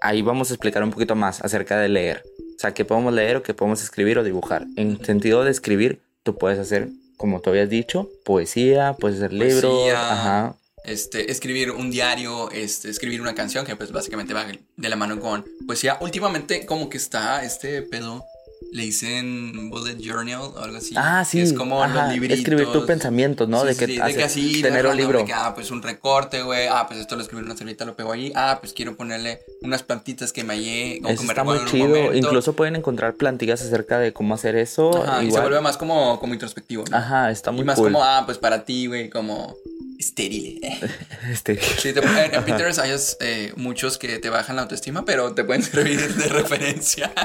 ahí 0.00 0.22
vamos 0.22 0.50
a 0.50 0.54
explicar 0.54 0.82
un 0.82 0.90
poquito 0.90 1.14
más 1.14 1.40
acerca 1.42 1.78
de 1.78 1.88
leer. 1.88 2.22
O 2.56 2.58
sea, 2.58 2.72
qué 2.72 2.84
podemos 2.84 3.12
leer 3.12 3.36
o 3.36 3.42
qué 3.42 3.54
podemos 3.54 3.82
escribir 3.82 4.18
o 4.18 4.24
dibujar. 4.24 4.66
En 4.76 5.04
sentido 5.04 5.44
de 5.44 5.50
escribir, 5.50 6.00
tú 6.22 6.36
puedes 6.36 6.58
hacer, 6.58 6.88
como 7.16 7.40
tú 7.40 7.50
habías 7.50 7.68
dicho, 7.68 8.08
poesía, 8.24 8.96
puedes 8.98 9.18
hacer 9.18 9.32
libros, 9.32 9.92
ajá. 9.92 10.56
Este, 10.84 11.32
escribir 11.32 11.72
un 11.72 11.90
diario, 11.90 12.50
este, 12.52 12.88
escribir 12.88 13.20
una 13.20 13.34
canción, 13.34 13.66
que 13.66 13.74
pues 13.74 13.90
básicamente 13.90 14.32
va 14.32 14.46
de 14.76 14.88
la 14.88 14.96
mano 14.96 15.20
con 15.20 15.44
poesía. 15.66 15.98
Últimamente 16.00 16.64
como 16.64 16.88
que 16.88 16.96
está 16.96 17.44
este 17.44 17.82
pedo, 17.82 18.24
le 18.72 18.82
dicen 18.82 19.70
bullet 19.70 19.96
journal 19.98 20.40
o 20.54 20.58
algo 20.58 20.76
así. 20.78 20.94
Ah, 20.96 21.24
sí. 21.24 21.40
Es 21.40 21.52
como 21.52 21.82
ajá, 21.82 22.04
los 22.04 22.12
libritos. 22.14 22.38
Escribir 22.38 22.66
tus 22.72 22.84
pensamientos, 22.84 23.48
¿no? 23.48 23.60
Sí, 23.62 23.68
de 23.68 23.76
que, 23.76 23.86
sí, 23.86 23.98
de 23.98 24.14
que 24.14 24.24
así, 24.24 24.62
tener 24.62 24.84
no 24.84 24.90
un 24.90 24.96
libro. 24.96 25.24
que, 25.24 25.32
ah, 25.32 25.52
pues 25.54 25.70
un 25.70 25.82
recorte, 25.82 26.42
güey. 26.42 26.66
Ah, 26.68 26.86
pues 26.86 27.00
esto 27.00 27.16
lo 27.16 27.22
escribí 27.22 27.40
en 27.40 27.46
una 27.46 27.56
servilleta, 27.56 27.84
lo 27.84 27.96
pego 27.96 28.12
ahí. 28.12 28.32
Ah, 28.34 28.58
pues 28.60 28.72
quiero 28.72 28.96
ponerle 28.96 29.40
unas 29.62 29.82
plantitas 29.82 30.32
que 30.32 30.44
me 30.44 30.54
hallé. 30.54 31.00
o 31.04 31.08
Eso 31.08 31.20
que 31.22 31.26
me 31.26 31.32
está 31.32 31.44
muy 31.44 31.58
chido. 31.66 32.14
Incluso 32.14 32.54
pueden 32.54 32.76
encontrar 32.76 33.14
plantillas 33.14 33.62
acerca 33.62 33.98
de 33.98 34.12
cómo 34.12 34.34
hacer 34.34 34.56
eso. 34.56 35.02
Ajá, 35.02 35.22
y 35.22 35.30
se 35.30 35.40
vuelve 35.40 35.60
más 35.60 35.76
como, 35.76 36.18
como 36.20 36.34
introspectivo. 36.34 36.84
¿no? 36.90 36.96
Ajá, 36.96 37.30
está 37.30 37.50
Y 37.50 37.54
muy 37.54 37.64
más 37.64 37.76
cool. 37.76 37.92
como, 37.92 38.04
ah, 38.04 38.22
pues 38.26 38.38
para 38.38 38.64
ti, 38.64 38.86
güey, 38.86 39.08
como 39.10 39.54
estéril. 39.98 40.60
Este, 41.30 41.58
Sí, 41.60 41.92
te- 41.92 42.00
en, 42.00 42.34
en 42.34 42.44
Pinterest 42.44 42.78
hay 42.78 42.92
eh, 43.20 43.52
muchos 43.56 43.98
que 43.98 44.18
te 44.18 44.28
bajan 44.30 44.56
la 44.56 44.62
autoestima, 44.62 45.04
pero 45.04 45.34
te 45.34 45.42
pueden 45.44 45.62
servir 45.64 46.14
de 46.14 46.28
referencia. 46.28 47.12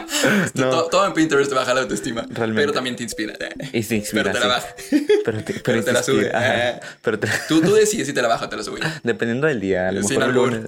No. 0.53 0.69
todo, 0.69 0.87
todo 0.87 1.07
en 1.07 1.13
Pinterest 1.13 1.49
te 1.49 1.55
baja 1.55 1.73
la 1.73 1.81
autoestima, 1.81 2.25
Realmente. 2.29 2.61
pero 2.61 2.73
también 2.73 2.95
te 2.95 3.03
inspira. 3.03 3.33
y 3.73 3.83
se 3.83 3.95
inspira, 3.97 4.23
pero 4.23 4.33
te 4.33 4.39
la 4.39 4.47
baja. 4.47 4.75
Pero 5.25 5.43
te, 5.43 5.53
Pero 5.53 5.83
te 5.83 5.91
la 5.93 6.03
sube. 6.03 6.31
Pero 7.01 7.19
te- 7.19 7.27
Tú, 7.47 7.61
tú 7.61 7.73
decides 7.73 8.07
si 8.07 8.13
te 8.13 8.21
la 8.21 8.27
baja 8.27 8.45
o 8.45 8.49
te 8.49 8.57
la 8.57 8.63
sube. 8.63 8.79
dependiendo 9.03 9.47
del 9.47 9.59
día, 9.59 9.87
a 9.87 9.91
lo 9.91 10.01
Sin 10.03 10.19
mejor 10.19 10.29
el 10.29 10.35
lunes. 10.35 10.61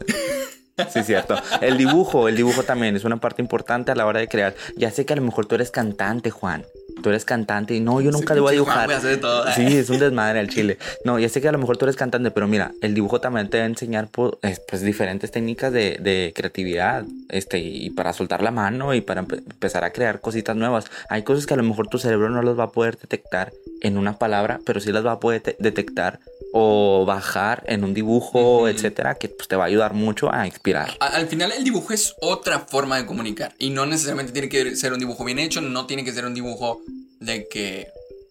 Sí, 0.89 1.03
cierto. 1.03 1.35
El 1.61 1.77
dibujo, 1.77 2.27
el 2.27 2.35
dibujo 2.35 2.63
también 2.63 2.95
es 2.95 3.03
una 3.03 3.17
parte 3.17 3.41
importante 3.41 3.91
a 3.91 3.95
la 3.95 4.05
hora 4.05 4.19
de 4.19 4.27
crear. 4.27 4.55
Ya 4.75 4.89
sé 4.91 5.05
que 5.05 5.13
a 5.13 5.15
lo 5.15 5.21
mejor 5.21 5.45
tú 5.45 5.55
eres 5.55 5.69
cantante, 5.71 6.31
Juan. 6.31 6.65
Tú 7.01 7.09
eres 7.09 7.25
cantante 7.25 7.73
y 7.75 7.79
no, 7.79 8.01
yo 8.01 8.11
nunca 8.11 8.33
Sí, 8.33 8.39
Juan, 8.39 8.53
dibujar. 8.53 8.91
a 8.91 8.97
hacer 8.97 9.19
todo. 9.19 9.51
Sí, 9.53 9.65
es 9.77 9.89
un 9.89 9.99
desmadre 9.99 10.39
al 10.39 10.47
chile. 10.49 10.77
No, 11.05 11.19
ya 11.19 11.27
sé 11.29 11.41
que 11.41 11.47
a 11.47 11.51
lo 11.51 11.57
mejor 11.57 11.77
tú 11.77 11.85
eres 11.85 11.95
cantante, 11.95 12.31
pero 12.31 12.47
mira, 12.47 12.71
el 12.81 12.93
dibujo 12.93 13.19
también 13.19 13.49
te 13.49 13.57
va 13.57 13.63
a 13.63 13.67
enseñar 13.67 14.07
pues, 14.11 14.33
eh, 14.43 14.57
pues, 14.67 14.81
diferentes 14.83 15.31
técnicas 15.31 15.71
de, 15.73 15.97
de 15.99 16.31
creatividad, 16.35 17.03
este, 17.29 17.57
y 17.59 17.89
para 17.89 18.13
soltar 18.13 18.41
la 18.43 18.51
mano 18.51 18.93
y 18.93 19.01
para 19.01 19.23
empe- 19.23 19.39
empezar 19.39 19.83
a 19.83 19.91
crear 19.91 20.21
cositas 20.21 20.55
nuevas. 20.55 20.85
Hay 21.09 21.23
cosas 21.23 21.45
que 21.45 21.53
a 21.55 21.57
lo 21.57 21.63
mejor 21.63 21.87
tu 21.87 21.97
cerebro 21.97 22.29
no 22.29 22.41
las 22.41 22.57
va 22.57 22.65
a 22.65 22.71
poder 22.71 22.97
detectar 22.97 23.51
en 23.81 23.97
una 23.97 24.17
palabra, 24.19 24.59
pero 24.65 24.79
sí 24.79 24.91
las 24.91 25.05
va 25.05 25.13
a 25.13 25.19
poder 25.19 25.41
te- 25.41 25.55
detectar 25.59 26.19
o 26.53 27.03
bajar 27.07 27.63
en 27.65 27.83
un 27.83 27.95
dibujo, 27.95 28.57
Ujú. 28.59 28.67
etcétera, 28.67 29.15
que 29.15 29.27
pues, 29.29 29.47
te 29.47 29.55
va 29.55 29.63
a 29.63 29.67
ayudar 29.67 29.93
mucho 29.95 30.31
a 30.31 30.45
inspirar. 30.63 30.95
Al 31.01 31.27
final 31.27 31.51
el 31.51 31.63
dibujo 31.63 31.91
es 31.93 32.15
otra 32.21 32.59
forma 32.59 32.97
de 32.97 33.05
comunicar 33.05 33.53
y 33.59 33.69
no 33.69 33.85
necesariamente 33.85 34.31
tiene 34.31 34.47
que 34.49 34.75
ser 34.77 34.93
un 34.93 34.99
dibujo 34.99 35.25
bien 35.25 35.39
hecho, 35.39 35.59
no 35.61 35.85
tiene 35.85 36.05
que 36.05 36.13
ser 36.13 36.25
un 36.25 36.33
dibujo 36.33 36.81
de 37.19 37.47
que 37.49 37.87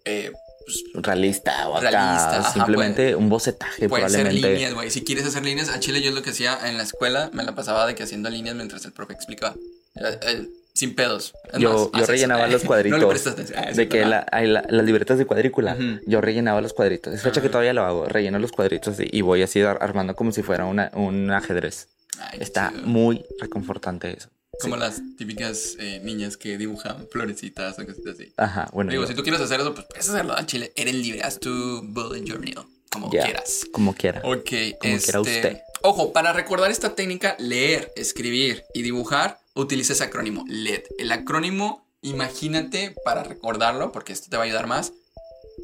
eh, 0.07 0.33
pues, 0.65 0.83
Realista 0.95 1.69
o 1.69 1.77
acá, 1.77 1.91
Realista, 1.91 2.39
ajá, 2.41 2.53
simplemente 2.53 3.15
un 3.15 3.29
bocetaje 3.29 3.87
puede 3.89 4.09
ser 4.09 4.21
probablemente. 4.21 4.55
líneas, 4.55 4.75
güey. 4.75 4.91
Si 4.91 5.05
quieres 5.05 5.27
hacer 5.27 5.45
líneas, 5.45 5.69
a 5.69 5.79
Chile 5.81 6.01
yo 6.01 6.09
es 6.09 6.15
lo 6.15 6.23
que 6.23 6.31
hacía 6.31 6.59
en 6.69 6.77
la 6.79 6.85
escuela, 6.85 7.29
me 7.35 7.45
la 7.45 7.55
pasaba 7.55 7.87
de 7.87 7.95
que 7.95 8.03
haciendo 8.05 8.31
líneas 8.31 8.57
mientras 8.57 8.85
el 8.87 8.93
profe 8.93 9.12
explicaba. 9.12 9.55
Eh, 9.97 10.19
eh, 10.23 10.47
sin 10.75 10.95
pedos. 10.95 11.35
Es 11.53 11.59
Yo, 11.59 11.69
más, 11.71 11.81
yo 11.83 11.91
haz 11.93 12.03
eso. 12.05 12.12
rellenaba 12.12 12.47
los 12.47 12.62
cuadritos. 12.65 12.99
No 13.01 13.07
le 13.07 13.11
prestas 13.11 13.35
atención. 13.35 13.59
Ah, 13.62 13.73
de 13.73 13.89
que 13.89 14.07
la- 14.07 14.27
la- 14.33 14.65
las 14.67 14.87
libretas 14.87 15.19
de 15.19 15.27
cuadrícula, 15.27 15.77
yo 16.07 16.23
rellenaba 16.23 16.62
los 16.62 16.73
cuadritos. 16.73 17.12
Es 17.12 17.21
fecha 17.21 17.43
que 17.43 17.49
Ah. 17.49 17.51
todavía 17.51 17.75
lo 17.75 17.85
hago. 17.85 18.07
Relleno 18.07 18.39
los 18.39 18.53
cuadritos 18.53 18.99
y, 19.01 19.07
y 19.12 19.21
voy 19.21 19.43
así 19.43 19.61
ar- 19.61 19.77
armando 19.83 20.17
como 20.17 20.33
si 20.33 20.43
fuera 20.43 20.65
una, 20.65 20.91
un 20.95 21.31
ajedrez. 21.31 21.89
Ay, 22.19 22.38
Está 22.40 22.71
chido. 22.71 22.83
muy 22.87 23.25
reconfortante 23.38 24.16
eso. 24.16 24.28
Como 24.61 24.76
las 24.76 25.00
típicas 25.16 25.76
eh, 25.81 26.00
niñas 26.04 26.37
que 26.37 26.57
dibujan 26.59 27.09
florecitas 27.11 27.78
o 27.78 27.87
cositas 27.87 28.14
así. 28.14 28.33
Ajá, 28.37 28.69
bueno. 28.73 28.90
Digo, 28.90 29.02
yo- 29.04 29.09
si 29.09 29.14
tú 29.14 29.23
quieres 29.23 29.40
hacer 29.40 29.61
eso, 29.61 29.75
pues 29.75 29.87
puedes 29.88 30.09
hacerlo 30.09 30.35
a 30.35 30.45
Chile. 30.47 30.73
Eres 30.76 30.95
libre, 30.95 31.23
haz 31.23 31.40
tu 31.40 31.83
bullet 31.83 32.23
journal, 32.25 32.64
como 32.90 33.11
ya, 33.11 33.25
quieras. 33.25 33.64
Como 33.73 33.95
quiera. 33.95 34.21
Ok, 34.25 34.50
Como 34.81 34.95
este, 34.95 34.99
quiera 35.04 35.21
usted. 35.21 35.61
Ojo, 35.83 36.12
para 36.12 36.33
recordar 36.33 36.71
esta 36.71 36.95
técnica, 36.95 37.35
leer, 37.40 37.92
escribir 37.97 38.62
y 38.75 38.83
dibujar, 38.83 39.38
utiliza 39.54 39.95
ese 39.95 40.04
acrónimo, 40.04 40.45
LED. 40.47 40.83
El 40.99 41.11
acrónimo, 41.11 41.85
imagínate 42.02 42.95
para 43.04 43.25
recordarlo, 43.25 43.90
porque 43.90 44.12
esto 44.12 44.28
te 44.31 44.37
va 44.37 44.42
a 44.45 44.47
ayudar 44.47 44.66
más. 44.69 44.92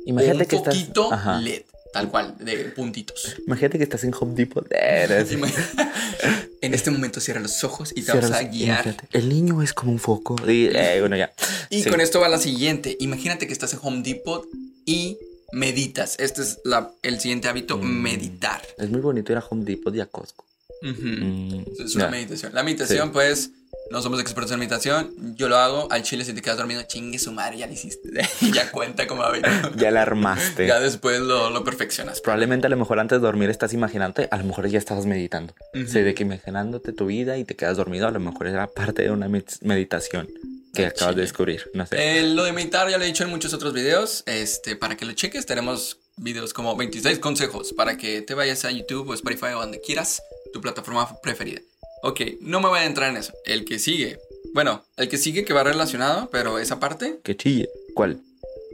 Imagínate 0.06 0.42
un 0.42 0.46
que 0.48 0.56
estás. 0.56 0.74
poquito 0.74 1.12
Ajá. 1.12 1.38
LED, 1.40 1.62
tal 1.92 2.08
cual, 2.10 2.34
de 2.38 2.56
puntitos. 2.76 3.36
Imagínate 3.46 3.78
que 3.78 3.84
estás 3.84 4.04
en 4.04 4.12
Home 4.18 4.34
Depot. 4.34 4.66
Ima- 5.30 5.50
en 6.60 6.74
este 6.74 6.90
momento 6.90 7.20
cierra 7.20 7.40
los 7.40 7.62
ojos 7.64 7.92
y 7.92 8.02
te 8.02 8.12
Cierras- 8.12 8.30
vas 8.30 8.40
a 8.40 8.42
guiar. 8.44 8.84
imagínate, 8.86 9.08
El 9.18 9.28
niño 9.28 9.62
es 9.62 9.72
como 9.72 9.92
un 9.92 9.98
foco. 9.98 10.36
Y, 10.46 10.66
eh, 10.74 10.96
bueno, 11.00 11.16
ya. 11.16 11.32
Y 11.70 11.82
Sí. 11.82 11.90
con 11.90 12.00
esto 12.00 12.20
va 12.20 12.28
la 12.28 12.38
siguiente. 12.38 12.96
Imagínate 13.00 13.46
que 13.46 13.52
estás 13.52 13.72
en 13.72 13.80
Home 13.82 14.02
Depot 14.02 14.46
y 14.84 15.18
meditas. 15.52 16.16
Este 16.18 16.42
es 16.42 16.58
la- 16.64 16.90
el 17.02 17.20
siguiente 17.20 17.48
hábito, 17.48 17.78
Mm. 17.78 17.84
meditar. 18.02 18.62
Es 18.78 18.90
muy 18.90 19.00
bonito 19.00 19.32
ir 19.32 19.38
a 19.38 19.44
Home 19.48 19.64
Depot 19.64 19.94
y 19.94 20.00
a 20.00 20.06
Costco. 20.06 20.44
Mm, 20.82 21.62
Es 21.84 21.94
una 21.96 22.08
meditación. 22.08 22.54
La 22.54 22.62
meditación, 22.62 23.12
pues, 23.12 23.50
no 23.90 24.02
somos 24.02 24.20
expertos 24.20 24.52
en 24.52 24.58
meditación. 24.58 25.14
Yo 25.36 25.48
lo 25.48 25.56
hago. 25.56 25.88
Al 25.90 26.02
chile, 26.02 26.24
si 26.24 26.32
te 26.34 26.42
quedas 26.42 26.58
dormido, 26.58 26.82
chingue 26.82 27.18
su 27.18 27.32
madre, 27.32 27.58
ya 27.58 27.66
lo 27.66 27.72
hiciste. 27.72 28.10
ya 28.52 28.70
cuenta 28.70 29.06
como 29.06 29.22
hábito. 29.22 29.48
Ya 29.76 29.90
la 29.90 30.02
armaste. 30.02 30.66
ya 30.66 30.80
después 30.80 31.20
lo, 31.20 31.50
lo 31.50 31.64
perfeccionas. 31.64 32.20
Probablemente 32.20 32.66
a 32.66 32.70
lo 32.70 32.76
mejor 32.76 32.98
antes 33.00 33.20
de 33.20 33.26
dormir 33.26 33.50
estás 33.50 33.72
imaginándote, 33.72 34.28
a 34.30 34.36
lo 34.38 34.44
mejor 34.44 34.68
ya 34.68 34.78
estabas 34.78 35.06
meditando. 35.06 35.54
Ujú. 35.74 35.86
Sí, 35.86 36.00
de 36.00 36.14
que 36.14 36.22
imaginándote 36.24 36.92
tu 36.92 37.06
vida 37.06 37.36
y 37.38 37.44
te 37.44 37.56
quedas 37.56 37.76
dormido, 37.76 38.06
a 38.06 38.10
lo 38.10 38.20
mejor 38.20 38.46
era 38.46 38.66
parte 38.66 39.02
de 39.02 39.10
una 39.10 39.28
med- 39.28 39.58
meditación 39.62 40.28
que 40.74 40.86
acabas 40.86 41.14
de 41.16 41.22
chile. 41.22 41.22
descubrir. 41.22 41.70
No 41.74 41.86
sé. 41.86 42.18
Eh, 42.18 42.22
lo 42.34 42.44
de 42.44 42.52
meditar 42.52 42.88
ya 42.90 42.98
lo 42.98 43.04
he 43.04 43.06
dicho 43.06 43.24
en 43.24 43.30
muchos 43.30 43.52
otros 43.54 43.72
videos. 43.72 44.22
Este, 44.26 44.76
para 44.76 44.96
que 44.96 45.06
lo 45.06 45.12
cheques, 45.12 45.46
tenemos 45.46 45.98
videos 46.16 46.52
como 46.52 46.76
26 46.76 47.18
consejos 47.20 47.72
para 47.72 47.96
que 47.96 48.22
te 48.22 48.34
vayas 48.34 48.64
a 48.64 48.70
YouTube 48.70 49.08
o 49.08 49.14
Spotify 49.14 49.52
o 49.56 49.60
donde 49.60 49.80
quieras, 49.80 50.20
tu 50.52 50.60
plataforma 50.60 51.08
preferida. 51.22 51.60
Ok, 52.02 52.20
no 52.40 52.60
me 52.60 52.68
voy 52.68 52.78
a 52.80 52.84
entrar 52.84 53.10
en 53.10 53.16
eso. 53.16 53.32
El 53.44 53.64
que 53.64 53.78
sigue. 53.78 54.18
Bueno, 54.54 54.82
el 54.96 55.08
que 55.08 55.18
sigue 55.18 55.44
que 55.44 55.52
va 55.52 55.62
relacionado, 55.64 56.28
pero 56.30 56.58
esa 56.58 56.78
parte, 56.80 57.20
Que 57.22 57.36
chille. 57.36 57.68
¿Cuál? 57.94 58.20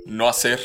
no 0.07 0.29
hacer 0.29 0.61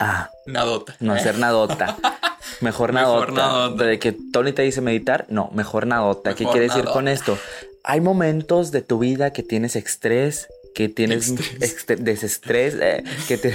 Ah, 0.00 0.30
nadota. 0.46 0.96
no 1.00 1.12
hacer 1.12 1.38
nadota. 1.38 1.96
Mejor 2.60 2.92
nadota. 2.92 3.20
Mejor 3.20 3.32
nadota. 3.32 3.84
De 3.84 3.98
que 3.98 4.12
Tony 4.32 4.52
te 4.52 4.62
dice 4.62 4.80
meditar, 4.80 5.26
no, 5.28 5.50
mejor 5.54 5.86
nadota. 5.86 6.34
¿Qué 6.34 6.44
quiere 6.44 6.68
decir 6.68 6.84
con 6.84 7.08
esto? 7.08 7.38
Hay 7.84 8.00
momentos 8.00 8.70
de 8.70 8.82
tu 8.82 8.98
vida 8.98 9.32
que 9.32 9.42
tienes 9.42 9.76
estrés, 9.76 10.48
que 10.74 10.88
tienes 10.88 11.28
Estrés. 11.60 12.04
desestrés, 12.04 12.74
eh, 12.80 13.04
que, 13.28 13.38
te- 13.38 13.54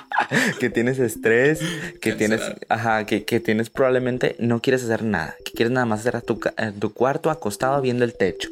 que 0.60 0.70
tienes 0.70 0.98
estrés, 0.98 1.58
que 1.60 1.98
¿Qué 2.00 2.12
tienes, 2.12 2.40
ajá, 2.68 3.04
que, 3.06 3.24
que 3.24 3.40
tienes 3.40 3.70
probablemente 3.70 4.36
no 4.38 4.60
quieres 4.62 4.84
hacer 4.84 5.02
nada, 5.02 5.36
que 5.44 5.52
quieres 5.52 5.72
nada 5.72 5.86
más 5.86 6.00
estar 6.00 6.16
a 6.16 6.20
tu, 6.20 6.40
tu 6.78 6.92
cuarto 6.92 7.30
acostado 7.30 7.80
viendo 7.82 8.04
el 8.04 8.14
techo. 8.14 8.48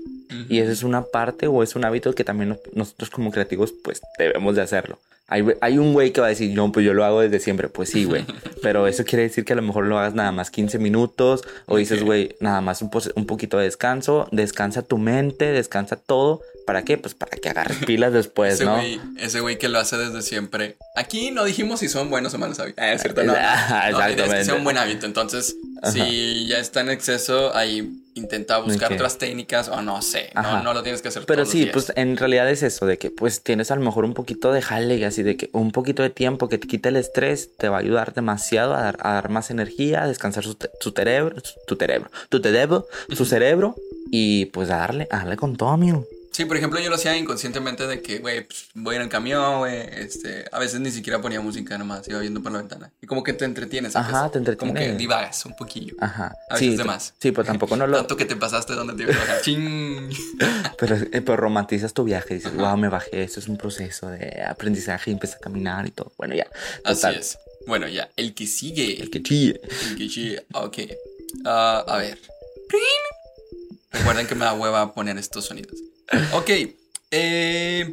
Y 0.50 0.58
esa 0.58 0.72
es 0.72 0.82
una 0.82 1.04
parte 1.04 1.46
o 1.46 1.62
es 1.62 1.74
un 1.74 1.84
hábito 1.86 2.14
que 2.14 2.22
también 2.24 2.50
nos- 2.50 2.58
nosotros 2.74 3.08
como 3.10 3.30
creativos 3.30 3.72
pues 3.82 4.00
debemos 4.18 4.56
de 4.56 4.62
hacerlo. 4.62 4.98
Hay, 5.30 5.44
hay 5.60 5.76
un 5.76 5.92
güey 5.92 6.10
que 6.12 6.22
va 6.22 6.26
a 6.26 6.30
decir, 6.30 6.54
no, 6.54 6.72
pues 6.72 6.86
yo 6.86 6.94
lo 6.94 7.04
hago 7.04 7.20
desde 7.20 7.38
siempre. 7.38 7.68
Pues 7.68 7.90
sí, 7.90 8.04
güey. 8.04 8.24
Pero 8.62 8.86
eso 8.86 9.04
quiere 9.04 9.24
decir 9.24 9.44
que 9.44 9.52
a 9.52 9.56
lo 9.56 9.60
mejor 9.62 9.84
lo 9.84 9.98
hagas 9.98 10.14
nada 10.14 10.32
más 10.32 10.50
15 10.50 10.78
minutos. 10.78 11.44
O 11.66 11.76
dices, 11.76 12.02
güey, 12.02 12.34
nada 12.40 12.62
más 12.62 12.80
un, 12.80 12.90
un 13.14 13.26
poquito 13.26 13.58
de 13.58 13.64
descanso. 13.64 14.26
Descansa 14.32 14.80
tu 14.80 14.96
mente, 14.96 15.52
descansa 15.52 15.96
todo. 15.96 16.40
¿Para 16.68 16.82
qué? 16.82 16.98
Pues 16.98 17.14
para 17.14 17.34
que 17.38 17.48
agarres 17.48 17.78
pilas 17.86 18.12
después, 18.12 18.52
ese 18.54 18.66
¿no? 18.66 18.74
güey, 18.76 19.00
ese 19.18 19.40
güey 19.40 19.56
que 19.58 19.68
lo 19.70 19.78
hace 19.78 19.96
desde 19.96 20.20
siempre. 20.20 20.76
Aquí 20.96 21.30
no 21.30 21.44
dijimos 21.46 21.80
si 21.80 21.88
son 21.88 22.10
buenos 22.10 22.34
o 22.34 22.38
malos 22.38 22.60
hábitos. 22.60 22.84
Ah, 22.84 22.92
es 22.92 23.00
cierto, 23.00 23.22
no. 23.24 23.32
Ajá, 23.38 23.90
No, 23.90 23.98
es 24.00 24.04
que 24.04 24.12
exactamente. 24.12 24.44
sea 24.44 24.54
un 24.54 24.64
buen 24.64 24.76
hábito. 24.76 25.06
Entonces, 25.06 25.56
Ajá. 25.82 25.92
si 25.92 26.46
ya 26.46 26.58
está 26.58 26.82
en 26.82 26.90
exceso, 26.90 27.56
ahí 27.56 28.02
intenta 28.14 28.58
buscar 28.58 28.88
Ok. 28.92 28.96
otras 28.98 29.16
técnicas 29.16 29.68
o 29.68 29.80
no 29.80 30.02
sé. 30.02 30.30
No, 30.34 30.62
no 30.62 30.74
lo 30.74 30.82
tienes 30.82 31.00
que 31.00 31.08
hacer 31.08 31.24
Pero 31.24 31.44
todos 31.44 31.52
sí, 31.52 31.58
los 31.60 31.64
días. 31.66 31.72
pues 31.86 31.92
en 31.96 32.16
realidad 32.18 32.50
es 32.50 32.62
eso, 32.62 32.84
de 32.84 32.98
que 32.98 33.10
pues 33.10 33.42
tienes 33.42 33.70
a 33.70 33.76
lo 33.76 33.80
mejor 33.82 34.04
un 34.04 34.12
poquito 34.12 34.52
de 34.52 34.60
jale, 34.60 35.02
así 35.06 35.22
de 35.22 35.36
que 35.38 35.48
un 35.52 35.70
poquito 35.72 36.02
de 36.02 36.10
tiempo 36.10 36.48
que 36.50 36.58
te 36.58 36.66
quite 36.68 36.90
el 36.90 36.96
estrés, 36.96 37.56
te 37.56 37.68
va 37.70 37.76
a 37.76 37.80
ayudar 37.80 38.12
demasiado 38.12 38.74
a 38.74 38.82
dar, 38.82 38.98
a 39.00 39.14
dar 39.14 39.30
más 39.30 39.50
energía, 39.50 40.02
a 40.02 40.08
descansar 40.08 40.42
su, 40.44 40.56
su 40.80 40.90
cerebro, 40.90 41.36
su- 41.42 41.54
tu 41.66 41.76
cerebro, 41.76 42.10
tu 42.28 42.40
cerebro, 42.40 42.86
su 43.16 43.24
cerebro 43.24 43.76
y 44.10 44.46
pues 44.46 44.68
a 44.70 44.78
darle, 44.78 45.06
a 45.12 45.18
darle 45.18 45.36
con 45.36 45.56
todo, 45.56 45.68
amigo. 45.70 46.04
Sí, 46.32 46.44
por 46.44 46.56
ejemplo, 46.56 46.78
yo 46.78 46.88
lo 46.88 46.94
hacía 46.94 47.16
inconscientemente 47.16 47.86
de 47.86 48.00
que, 48.00 48.18
güey, 48.20 48.46
pues, 48.46 48.68
voy 48.74 48.94
en 48.96 49.02
el 49.02 49.08
camión, 49.08 49.58
güey, 49.58 49.80
este, 49.92 50.44
a 50.52 50.58
veces 50.60 50.78
ni 50.78 50.90
siquiera 50.92 51.20
ponía 51.20 51.40
música 51.40 51.76
nomás, 51.78 52.06
iba 52.06 52.20
viendo 52.20 52.40
por 52.42 52.52
la 52.52 52.58
ventana. 52.58 52.92
Y 53.02 53.06
como 53.06 53.24
que 53.24 53.32
te 53.32 53.44
entretienes. 53.44 53.96
Ajá, 53.96 54.30
te 54.30 54.56
Como 54.56 54.72
que 54.72 54.92
divagas 54.94 55.44
un 55.46 55.56
poquillo. 55.56 55.96
Ajá. 56.00 56.32
A 56.48 56.54
veces 56.54 56.70
sí, 56.70 56.76
de 56.76 56.82
t- 56.82 56.84
más. 56.84 57.14
Sí, 57.18 57.32
pues 57.32 57.46
tampoco 57.46 57.76
no 57.76 57.86
lo... 57.88 57.96
Tanto 57.96 58.16
que 58.16 58.24
te 58.24 58.36
pasaste 58.36 58.74
donde 58.74 58.94
te 58.94 59.02
ibas 59.02 59.16
a 59.16 59.18
bajar. 59.20 59.40
Ching. 59.42 60.10
Pero, 60.78 60.94
eh, 60.96 61.20
pero 61.22 61.36
romantizas 61.36 61.92
tu 61.92 62.04
viaje, 62.04 62.34
dices, 62.34 62.54
wow, 62.54 62.76
me 62.76 62.88
bajé, 62.88 63.24
esto 63.24 63.40
es 63.40 63.48
un 63.48 63.56
proceso 63.56 64.08
de 64.08 64.42
aprendizaje 64.42 65.10
y 65.10 65.14
empecé 65.14 65.34
a 65.34 65.38
caminar 65.40 65.86
y 65.88 65.90
todo. 65.90 66.12
Bueno, 66.16 66.36
ya. 66.36 66.46
Así 66.84 67.08
es. 67.08 67.36
Bueno, 67.66 67.88
ya, 67.88 68.08
el 68.16 68.32
que 68.34 68.46
sigue. 68.46 69.02
El 69.02 69.10
que 69.10 69.20
chille. 69.22 69.60
El 69.90 69.96
que 69.96 70.08
sigue. 70.08 70.46
Ok. 70.54 70.78
Ah, 71.44 71.84
a 71.86 71.96
ver. 71.98 72.18
Recuerden 73.90 74.26
que 74.28 74.34
me 74.36 74.44
da 74.44 74.52
hueva 74.52 74.94
poner 74.94 75.18
estos 75.18 75.46
sonidos. 75.46 75.74
Ok. 76.32 76.50
Eh. 77.10 77.92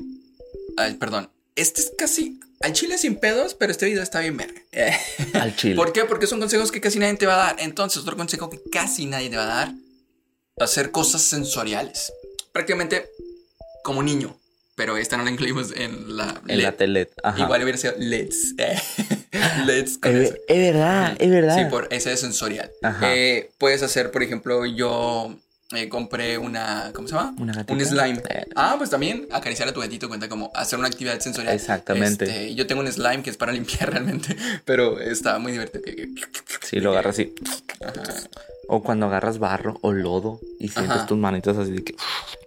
Ay, 0.77 0.93
perdón. 0.95 1.29
Este 1.55 1.81
es 1.81 1.91
casi. 1.98 2.39
Al 2.62 2.74
chile 2.74 2.98
sin 2.98 3.15
pedos, 3.17 3.53
pero 3.53 3.72
este 3.72 3.86
video 3.86 4.01
está 4.01 4.19
bien 4.22 4.38
verga. 4.38 4.62
Al 5.34 5.55
chile. 5.55 5.75
¿Por 5.75 5.93
qué? 5.93 6.05
Porque 6.05 6.25
son 6.27 6.39
consejos 6.39 6.72
que 6.72 6.81
casi 6.81 7.00
nadie 7.00 7.15
te 7.15 7.25
va 7.25 7.34
a 7.36 7.48
dar. 7.48 7.55
Entonces, 7.60 8.01
otro 8.01 8.15
consejo 8.17 8.50
que 8.50 8.60
casi 8.72 9.05
nadie 9.05 9.29
te 9.29 9.38
va 9.38 9.43
a 9.43 9.48
dar: 9.65 9.74
hacer 10.60 10.91
cosas 10.91 11.22
sensoriales. 11.22 12.12
Prácticamente 12.51 13.10
como 13.84 14.01
niño. 14.03 14.36
Pero 14.75 14.98
esta 14.98 15.15
no 15.15 15.24
la 15.24 15.31
incluimos 15.31 15.72
en 15.75 16.17
la. 16.17 16.41
En 16.48 16.62
la 16.62 16.72
LED. 16.72 16.75
tele. 16.75 17.10
Ajá. 17.24 17.39
Igual 17.43 17.63
hubiera 17.63 17.77
sido 17.77 17.93
LEDs. 17.98 18.55
LEDs 19.65 19.98
con 19.98 20.15
Es, 20.15 20.29
eso. 20.31 20.38
es 20.48 20.57
verdad, 20.57 21.15
es 21.19 21.29
verdad. 21.29 21.57
Sí, 21.57 21.65
por 21.69 21.88
ese 21.91 22.12
es 22.12 22.19
sensorial. 22.19 22.69
Ajá. 22.81 23.15
Eh, 23.15 23.51
puedes 23.57 23.84
hacer, 23.84 24.12
por 24.12 24.22
ejemplo, 24.24 24.65
yo 24.65 25.34
eh, 25.74 25.89
compré 25.89 26.38
una, 26.38 26.91
¿cómo 26.93 27.07
se 27.07 27.15
llama? 27.15 27.34
Una 27.39 27.53
gatita. 27.53 27.74
Un 27.74 27.86
slime. 27.86 28.22
Eh. 28.29 28.45
Ah, 28.55 28.75
pues 28.77 28.89
también 28.89 29.27
acariciar 29.31 29.67
a 29.67 29.74
tu 29.74 29.79
gatito 29.81 30.07
cuenta 30.07 30.29
como 30.29 30.51
hacer 30.53 30.77
una 30.77 30.88
actividad 30.88 31.19
sensorial. 31.19 31.53
Exactamente. 31.55 32.25
Este, 32.25 32.55
yo 32.55 32.67
tengo 32.67 32.81
un 32.81 32.91
slime 32.91 33.24
que 33.24 33.29
es 33.31 33.38
para 33.38 33.51
limpiar 33.51 33.89
realmente, 33.91 34.36
pero 34.65 35.00
está 35.00 35.39
muy 35.39 35.51
divertido. 35.51 35.84
Sí, 36.62 36.79
lo 36.79 36.91
agarras 36.91 37.15
así. 37.19 37.34
O 38.67 38.81
cuando 38.81 39.05
agarras 39.05 39.38
barro 39.38 39.77
o 39.81 39.91
lodo 39.91 40.39
y 40.60 40.69
sientes 40.69 40.95
Ajá. 40.98 41.05
tus 41.05 41.17
manitos 41.19 41.55
así 41.55 41.72
de 41.72 41.84
que. 41.84 41.95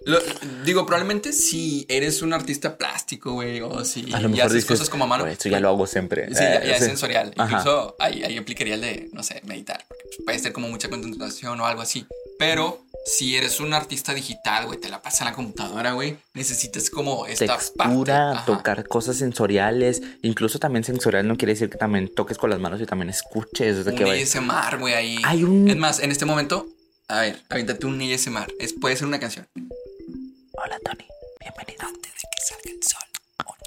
Lo- 0.05 0.19
digo, 0.65 0.85
probablemente 0.85 1.33
si 1.33 1.87
eres 1.89 2.23
un 2.23 2.33
artista 2.33 2.77
plástico, 2.77 3.35
güey, 3.35 3.61
o 3.61 3.85
si 3.85 4.13
A 4.13 4.19
lo 4.21 4.29
mejor 4.29 4.47
haces 4.47 4.55
dices, 4.55 4.69
cosas 4.69 4.91
como 4.91 5.05
a 5.05 5.07
mano. 5.07 5.23
"Güey, 5.23 5.35
Esto 5.35 5.49
ya 5.49 5.61
lo 5.61 5.69
hago 5.69 5.87
siempre. 5.87 6.27
Sí, 6.29 6.35
ya, 6.43 6.55
ya 6.65 6.73
Eh, 6.73 6.77
es 6.77 6.85
sensorial. 6.85 7.33
Ajá. 7.37 7.59
Incluso 7.59 7.95
ahí, 8.01 8.25
ahí 8.25 8.37
aplicaría 8.37 8.75
el 8.75 8.81
de, 8.81 9.11
no 9.13 9.23
sé, 9.23 9.41
meditar. 9.45 9.85
porque, 9.87 10.03
pues, 10.07 10.19
puede 10.25 10.39
ser 10.41 10.53
como 10.53 10.69
mucha 10.69 10.89
concentración 10.91 11.61
o 11.61 11.67
algo 11.67 11.83
así. 11.83 12.05
Pero 12.37 12.85
si 13.07 13.37
eres 13.37 13.59
un 13.61 13.73
artista 13.73 14.13
digital, 14.15 14.67
güey, 14.67 14.79
te 14.79 14.89
la 14.89 15.01
pasas 15.01 15.23
en 15.23 15.27
la 15.29 15.33
computadora, 15.33 15.93
güey, 15.93 16.19
necesitas 16.35 16.91
como 16.91 17.27
esta 17.27 17.47
textura, 17.57 18.43
tocar 18.47 18.87
cosas 18.87 19.17
sensoriales, 19.17 20.03
incluso 20.23 20.59
también 20.59 20.85
sensorial 20.85 21.27
no 21.27 21.37
quiere 21.37 21.55
decir 21.55 21.71
que 21.71 21.79
también 21.79 22.13
toques 22.15 22.37
con 22.39 22.51
las 22.51 22.61
manos 22.61 22.81
y 22.81 22.87
también 22.87 23.09
escuches, 23.11 23.85
de 23.85 23.93
Un 23.93 23.97
que 23.97 24.05
ASMR, 24.23 24.79
güey, 24.79 24.95
ahí. 24.95 25.19
Hay 25.25 25.43
un- 25.45 25.69
Es 25.71 25.77
más, 25.77 26.01
en 26.01 26.11
este 26.11 26.27
momento, 26.27 26.67
a 27.09 27.21
ver, 27.21 27.43
aviéntate 27.49 27.87
un 27.87 27.99
ASMR. 28.01 28.53
Es, 28.59 28.75
puede 28.75 28.97
ser 28.97 29.07
una 29.07 29.19
canción. 29.19 29.47
Hola 29.55 30.79
Tony, 30.85 31.07
bienvenido. 31.41 31.87
Antes 31.87 32.13
de 32.13 32.29
que 32.37 32.43
salga 32.47 32.71
el 32.71 32.83
sol, 32.83 33.09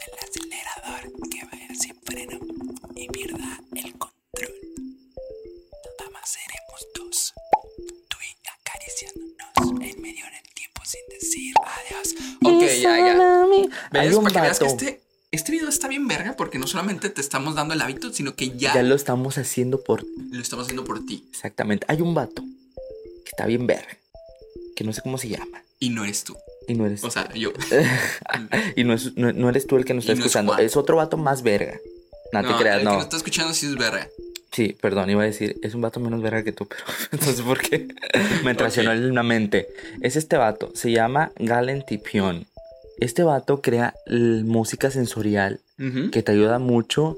el 0.06 0.30
acelerador 0.30 1.30
que 1.30 1.46
vaya 1.46 1.68
sin 1.80 1.96
freno 2.04 2.40
y 2.96 3.08
pierda 3.08 3.51
sin 10.92 11.20
decir 11.20 11.54
adiós. 11.64 12.16
Ok, 12.44 12.62
ya, 12.82 12.98
ya. 12.98 13.46
¿Ves? 13.92 14.16
un 14.16 14.24
Para 14.24 14.34
que 14.36 14.42
veas 14.42 14.60
que 14.60 14.66
este, 14.66 15.02
este 15.32 15.52
video 15.52 15.70
está 15.70 15.88
bien 15.88 16.08
verga 16.08 16.36
porque 16.38 16.60
no 16.60 16.68
solamente 16.68 17.10
te 17.10 17.22
estamos 17.22 17.56
dando 17.56 17.74
el 17.74 17.82
hábito, 17.82 18.12
sino 18.14 18.36
que 18.36 18.50
ya, 18.58 18.74
Ya 18.74 18.84
lo... 18.84 18.90
lo 18.90 18.96
estamos 18.96 19.38
haciendo 19.38 19.82
por 19.84 20.06
estamos 20.34 20.66
haciendo 20.66 20.84
por 20.84 21.06
ti. 21.06 21.26
exactamente. 21.32 21.86
Hay 21.90 22.02
un 22.02 22.14
vato 22.14 22.42
que 23.24 23.30
está 23.30 23.46
bien 23.46 23.68
verga, 23.68 23.98
que 24.76 24.84
no 24.84 24.92
sé 24.94 25.02
cómo 25.02 25.18
se 25.18 25.30
llama. 25.30 25.64
Y 25.80 25.90
no 25.90 26.04
eres 26.04 26.24
tú. 26.24 26.36
Y 26.68 26.76
no 26.76 26.86
eres 26.86 27.04
O 27.04 27.10
sea, 27.10 27.32
yo. 27.34 27.52
y 28.76 28.84
no, 28.84 28.94
es- 28.94 29.16
no- 29.18 29.34
no 29.34 29.50
eres 29.50 29.66
tú 29.68 29.78
el 29.78 29.86
que 29.86 29.94
nos 29.94 30.04
está 30.04 30.14
Y 30.14 30.16
no 30.16 30.22
es 30.22 30.26
escuchando, 30.28 30.58
es 30.58 30.76
otro 30.78 30.98
vato 30.98 31.18
más 31.18 31.42
verga. 31.42 31.80
No, 32.34 32.42
te 32.48 32.56
creas, 32.62 32.80
el 32.80 32.86
no. 32.86 32.92
que 32.92 32.96
nos 32.98 33.04
está 33.06 33.18
escuchando 33.18 33.54
sí 33.54 33.66
es 33.66 33.76
verga. 33.76 34.08
Sí, 34.52 34.76
perdón, 34.82 35.10
iba 35.10 35.22
a 35.24 35.26
decir, 35.26 35.58
es 35.64 35.76
un 35.76 35.82
vato 35.82 36.00
menos 36.02 36.22
verga 36.22 36.44
que 36.44 36.52
tú, 36.52 36.68
pero 36.68 36.84
sé 37.34 37.42
por 37.44 37.60
qué. 37.62 37.88
Me 38.44 38.54
traicionó 38.56 38.92
en 38.92 39.16
la 39.16 39.24
mente. 39.24 39.68
Es 40.02 40.16
este 40.18 40.36
vato, 40.38 40.72
se 40.76 40.92
llama 40.92 41.32
Galen 41.38 41.86
Tipion. 41.86 42.46
Este 43.00 43.24
vato 43.24 43.62
crea 43.62 43.94
música 44.08 44.92
sensorial 44.92 45.60
que 46.12 46.22
te 46.22 46.32
ayuda 46.34 46.60
mucho 46.60 47.18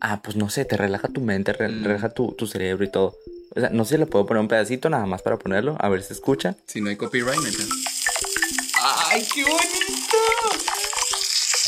a, 0.00 0.20
pues 0.20 0.36
no 0.36 0.50
sé, 0.50 0.64
te 0.66 0.76
relaja 0.76 1.08
tu 1.08 1.20
mente, 1.22 1.52
re- 1.54 1.68
Mm. 1.68 1.84
relaja 1.84 2.08
tu, 2.10 2.32
tu 2.32 2.46
cerebro 2.46 2.84
y 2.84 2.90
todo. 2.90 3.14
O 3.54 3.60
sea, 3.60 3.70
no 3.70 3.84
sé 3.84 3.94
si 3.94 3.98
le 4.00 4.06
puedo 4.06 4.26
poner 4.26 4.40
un 4.42 4.48
pedacito 4.48 4.90
nada 4.90 5.06
más 5.06 5.22
para 5.22 5.38
ponerlo, 5.38 5.76
a 5.78 5.88
ver 5.88 6.02
si 6.02 6.12
escucha. 6.12 6.56
Si 6.66 6.80
no 6.80 6.90
hay 6.90 6.96
copyright, 6.96 7.38
no. 7.38 7.64
¡Ay, 9.10 9.22
qué! 9.32 9.44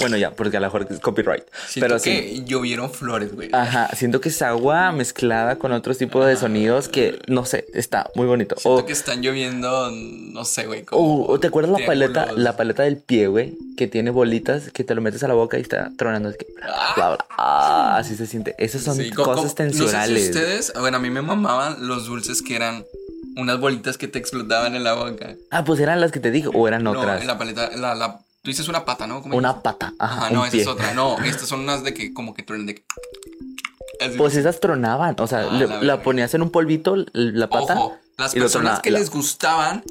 Bueno, 0.01 0.17
ya, 0.17 0.33
porque 0.33 0.57
a 0.57 0.61
lo 0.61 0.67
mejor 0.67 0.87
es 0.91 0.99
copyright. 1.01 1.45
Siento 1.69 1.87
pero 1.87 1.99
sí. 1.99 2.11
que 2.11 2.45
llovieron 2.45 2.91
flores, 2.91 3.33
güey. 3.35 3.49
Ajá, 3.53 3.89
siento 3.95 4.21
que 4.21 4.29
es 4.31 4.43
agua 4.43 4.91
mezclada 4.93 5.57
con 5.57 5.71
otros 5.73 5.99
tipos 5.99 6.27
de 6.27 6.37
sonidos 6.37 6.89
que, 6.89 7.21
no 7.29 7.45
sé, 7.45 7.67
está 7.75 8.11
muy 8.17 8.27
bonito. 8.27 8.57
Siento 8.59 8.83
O- 8.83 8.87
que 8.87 8.93
están 8.93 9.23
lloviendo, 9.23 9.91
no 9.93 10.45
sé, 10.45 10.67
güey. 10.67 10.83
como 10.85 11.27
Oh, 11.27 11.39
¿te 11.39 11.47
acuerdas 11.47 11.79
la 11.81 11.87
paleta, 11.87 12.33
la 12.33 12.57
paleta 12.57 12.83
del 12.83 12.97
pie, 12.97 13.29
güey? 13.29 13.57
Que 13.77 13.87
tiene 13.87 14.11
bolitas 14.11 14.71
que 14.73 14.83
te 14.85 14.95
lo 14.95 15.01
metes 15.01 15.23
a 15.23 15.29
la 15.29 15.35
boca 15.35 15.59
y 15.59 15.61
está 15.61 15.91
tronando. 15.97 16.29
Es 16.31 16.37
que, 16.39 16.47
bla, 16.97 17.11
bla. 17.11 17.27
Ah, 17.39 17.97
así 17.99 18.17
se 18.17 18.27
siente. 18.27 18.55
Esas 18.59 18.83
son 18.83 18.97
Sí, 18.97 19.11
cosas 19.11 19.51
co- 19.51 19.55
tensionales. 19.55 20.11
No 20.11 20.17
sé 20.19 20.23
si 20.25 20.31
ustedes, 20.31 20.73
bueno, 20.81 20.97
a 20.97 21.01
mí 21.01 21.11
me 21.11 21.23
mamaban 21.23 21.87
los 21.87 22.07
dulces 22.07 22.43
que 22.43 22.57
eran 22.57 22.85
unas 23.37 23.59
bolitas 23.61 23.97
que 23.99 24.09
te 24.09 24.19
explotaban 24.19 24.75
en 24.75 24.83
la 24.85 24.95
boca. 24.95 25.35
Ah, 25.51 25.65
pues 25.65 25.79
eran 25.81 26.01
las 26.01 26.11
que 26.13 26.21
te 26.21 26.31
digo, 26.31 26.51
o 26.55 26.67
eran 26.69 26.83
No, 26.85 26.93
otras. 26.93 27.21
en 27.21 27.27
la 27.27 27.39
paleta, 27.39 27.71
la, 27.77 27.95
la, 27.95 28.21
tú 28.45 28.51
dices 28.51 28.69
una 28.69 28.85
pata, 28.85 29.07
¿no? 29.09 29.21
¿Cómo 29.23 29.37
Una 29.37 29.49
dices? 29.49 29.63
pata. 29.65 29.93
Ajá, 29.99 30.27
Ajá, 30.27 30.31
no, 30.31 30.43
esa 30.45 30.53
pie. 30.53 30.61
es 30.61 30.67
otra. 30.69 30.95
No, 30.95 31.19
estas 31.25 31.49
son 31.49 31.61
unas 31.61 31.83
de 31.83 31.93
que 31.95 32.13
como 32.15 32.35
que 32.35 32.43
truenan 32.45 32.67
de. 32.67 32.85
Así. 34.01 34.17
Pues 34.19 34.37
esas 34.37 34.61
tronaban. 34.61 35.17
O 35.19 35.27
sea, 35.27 35.49
Ah, 35.51 35.53
le- 35.53 35.83
la 35.85 36.03
ponías 36.03 36.33
en 36.35 36.43
un 36.43 36.51
polvito, 36.51 36.95
la 37.15 37.49
pata. 37.49 37.75
Ojo, 37.75 37.97
las 38.19 38.35
personas 38.35 38.81
que 38.81 38.91
La- 38.91 38.99
les 39.01 39.11
gustaban 39.11 39.83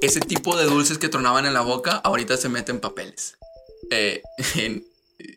ese 0.00 0.20
tipo 0.20 0.56
de 0.56 0.64
dulces 0.66 0.98
que 0.98 1.08
tronaban 1.08 1.46
en 1.46 1.54
la 1.54 1.62
boca, 1.62 1.92
ahorita 2.04 2.36
se 2.36 2.48
meten 2.48 2.78
papeles. 2.78 3.36
Eh, 3.90 4.22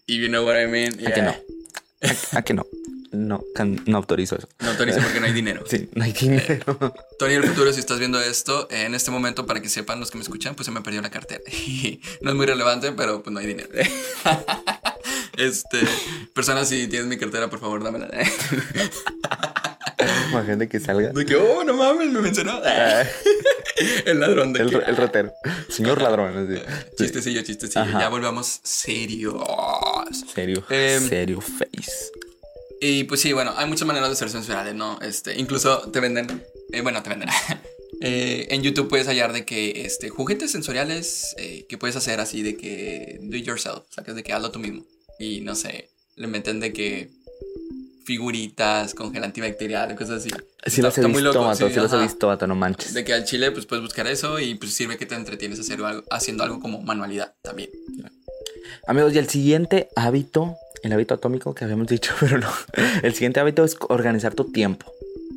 y 0.05 0.21
you 0.21 0.27
know 0.27 0.45
what 0.45 0.61
I 0.61 0.67
mean. 0.67 0.93
¿A 1.07 1.11
que 1.13 1.21
no? 1.21 1.31
¿A, 1.31 2.37
a 2.37 2.41
que 2.43 2.53
no? 2.53 2.65
No, 3.11 3.43
can- 3.53 3.81
no 3.87 3.97
autorizo 3.97 4.37
eso. 4.37 4.47
No 4.59 4.69
autorizo 4.71 4.99
porque 5.01 5.19
no 5.19 5.25
hay 5.25 5.33
dinero. 5.33 5.63
Sí, 5.69 5.89
no 5.93 6.03
hay 6.03 6.13
dinero. 6.13 6.93
Tony 7.19 7.33
del 7.33 7.43
futuro, 7.43 7.71
si 7.73 7.79
estás 7.79 7.99
viendo 7.99 8.19
esto, 8.21 8.67
eh, 8.71 8.83
en 8.85 8.95
este 8.95 9.11
momento, 9.11 9.45
para 9.45 9.61
que 9.61 9.69
sepan 9.69 9.99
los 9.99 10.11
que 10.11 10.17
me 10.17 10.23
escuchan, 10.23 10.55
pues 10.55 10.65
se 10.65 10.71
me 10.71 10.81
perdió 10.81 11.01
la 11.01 11.09
cartera. 11.09 11.41
no 12.21 12.29
es 12.31 12.35
muy 12.35 12.45
relevante, 12.45 12.91
pero 12.93 13.21
pues 13.21 13.33
no 13.33 13.39
hay 13.39 13.47
dinero. 13.47 13.69
este, 15.37 15.79
personas, 16.33 16.69
si 16.69 16.87
tienes 16.87 17.07
mi 17.07 17.17
cartera, 17.17 17.49
por 17.49 17.59
favor, 17.59 17.83
dámela. 17.83 18.09
Imagínate 20.31 20.67
que 20.69 20.79
salga. 20.79 21.09
De 21.09 21.25
que, 21.25 21.35
oh, 21.35 21.63
no 21.63 21.73
mames, 21.73 22.09
me 22.09 22.21
mencionó. 22.21 22.59
el 24.05 24.19
ladrón 24.19 24.53
de 24.53 24.61
El, 24.61 24.69
que- 24.69 24.77
el 24.77 24.95
ratero. 24.97 25.31
Señor 25.69 26.01
ladrón. 26.01 26.37
así. 26.49 26.55
Sí. 26.97 27.03
Chistecillo, 27.03 27.41
chistecillo. 27.43 27.81
Ajá. 27.83 27.99
Ya 27.99 28.09
volvamos 28.09 28.59
serios. 28.63 29.35
Serio. 30.33 30.63
Em, 30.69 31.07
serio 31.07 31.41
face. 31.41 32.11
Y 32.83 33.03
pues 33.03 33.21
sí, 33.21 33.31
bueno, 33.31 33.53
hay 33.55 33.67
muchas 33.67 33.85
maneras 33.87 34.09
de 34.09 34.15
ser 34.15 34.29
sensuales, 34.29 34.73
¿no? 34.73 34.99
Este, 35.01 35.39
incluso 35.39 35.81
te 35.91 35.99
venden, 35.99 36.43
eh, 36.73 36.81
bueno, 36.81 37.01
te 37.03 37.09
venden. 37.09 37.29
Eh, 38.03 38.47
en 38.55 38.63
YouTube 38.63 38.87
puedes 38.89 39.05
hallar 39.05 39.31
de 39.31 39.45
que 39.45 39.85
este, 39.85 40.09
juguetes 40.09 40.49
sensoriales 40.49 41.35
eh, 41.37 41.67
que 41.69 41.77
puedes 41.77 41.95
hacer 41.95 42.19
así 42.19 42.41
de 42.41 42.57
que 42.57 43.19
do 43.21 43.37
it 43.37 43.45
yourself, 43.45 43.83
sacas 43.91 44.15
de 44.15 44.23
que 44.23 44.33
hazlo 44.33 44.49
tú 44.49 44.57
mismo. 44.57 44.83
Y 45.19 45.41
no 45.41 45.53
sé, 45.53 45.87
le 46.15 46.25
meten 46.25 46.59
de 46.59 46.73
que 46.73 47.11
figuritas 48.03 48.95
con 48.95 49.13
gel 49.13 49.23
antibacterial 49.23 49.91
o 49.91 49.95
cosas 49.95 50.21
así. 50.21 50.29
Sí 50.29 50.35
Está- 50.65 50.81
los 50.81 50.97
he 50.97 51.05
visto, 51.05 51.21
loco, 51.21 51.53
sí, 51.55 51.65
Sí 51.69 51.75
los 51.75 51.93
he 51.93 51.97
visto, 51.99 52.25
vato. 52.25 52.47
No 52.47 52.55
manches. 52.55 52.95
De 52.95 53.03
que 53.03 53.13
al 53.13 53.23
chile 53.23 53.51
pues 53.51 53.67
puedes 53.67 53.83
buscar 53.83 54.07
eso 54.07 54.39
y 54.39 54.55
pues 54.55 54.73
sirve 54.73 54.97
que 54.97 55.05
te 55.05 55.13
entretienes 55.13 55.59
hacer 55.59 55.83
algo, 55.83 56.03
haciendo 56.09 56.43
algo 56.43 56.59
como 56.59 56.81
manualidad 56.81 57.35
también. 57.43 57.69
Amigos, 58.87 59.13
y 59.13 59.19
el 59.19 59.29
siguiente 59.29 59.89
hábito, 59.95 60.55
el 60.83 60.93
hábito 60.93 61.13
atómico 61.13 61.53
que 61.53 61.63
habíamos 61.65 61.87
dicho, 61.95 62.13
pero 62.19 62.37
no. 62.39 62.47
El 63.03 63.13
siguiente 63.13 63.39
hábito 63.39 63.63
es 63.63 63.77
organizar 63.89 64.33
tu 64.33 64.45
tiempo. 64.51 64.91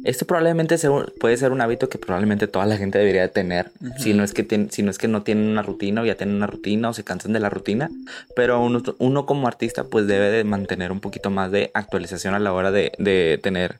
Este 0.05 0.27
probablemente 0.27 0.77
sea 0.77 0.91
un- 0.91 1.11
puede 1.19 1.37
ser 1.39 1.51
un 1.53 1.63
hábito 1.63 1.89
que 1.89 1.97
probablemente 1.99 2.47
toda 2.47 2.67
la 2.67 2.77
gente 2.77 2.99
debería 2.99 3.23
de 3.23 3.29
tener. 3.31 3.71
si, 3.99 4.13
no 4.13 4.23
es 4.23 4.35
que 4.35 4.47
si 4.71 4.83
no 4.83 4.91
es 4.91 4.99
que 4.99 5.09
no 5.09 5.23
tienen 5.23 5.49
una 5.49 5.63
rutina 5.63 6.03
o 6.03 6.05
ya 6.05 6.15
tienen 6.15 6.37
una 6.37 6.47
rutina 6.47 6.91
o 6.91 6.93
se 6.93 7.05
cansan 7.05 7.33
de 7.33 7.41
la 7.41 7.49
rutina. 7.49 7.91
Pero 8.37 8.61
uno, 8.61 8.83
uno 8.99 9.25
como 9.25 9.49
artista 9.49 9.85
pues 9.85 10.07
debe 10.07 10.31
de 10.31 10.45
mantener 10.45 10.93
un 10.93 11.01
poquito 11.01 11.31
más 11.31 11.51
de 11.51 11.71
actualización 11.73 12.35
a 12.35 12.39
la 12.39 12.53
hora 12.53 12.71
de, 12.71 12.93
de 12.99 13.41
tener 13.43 13.79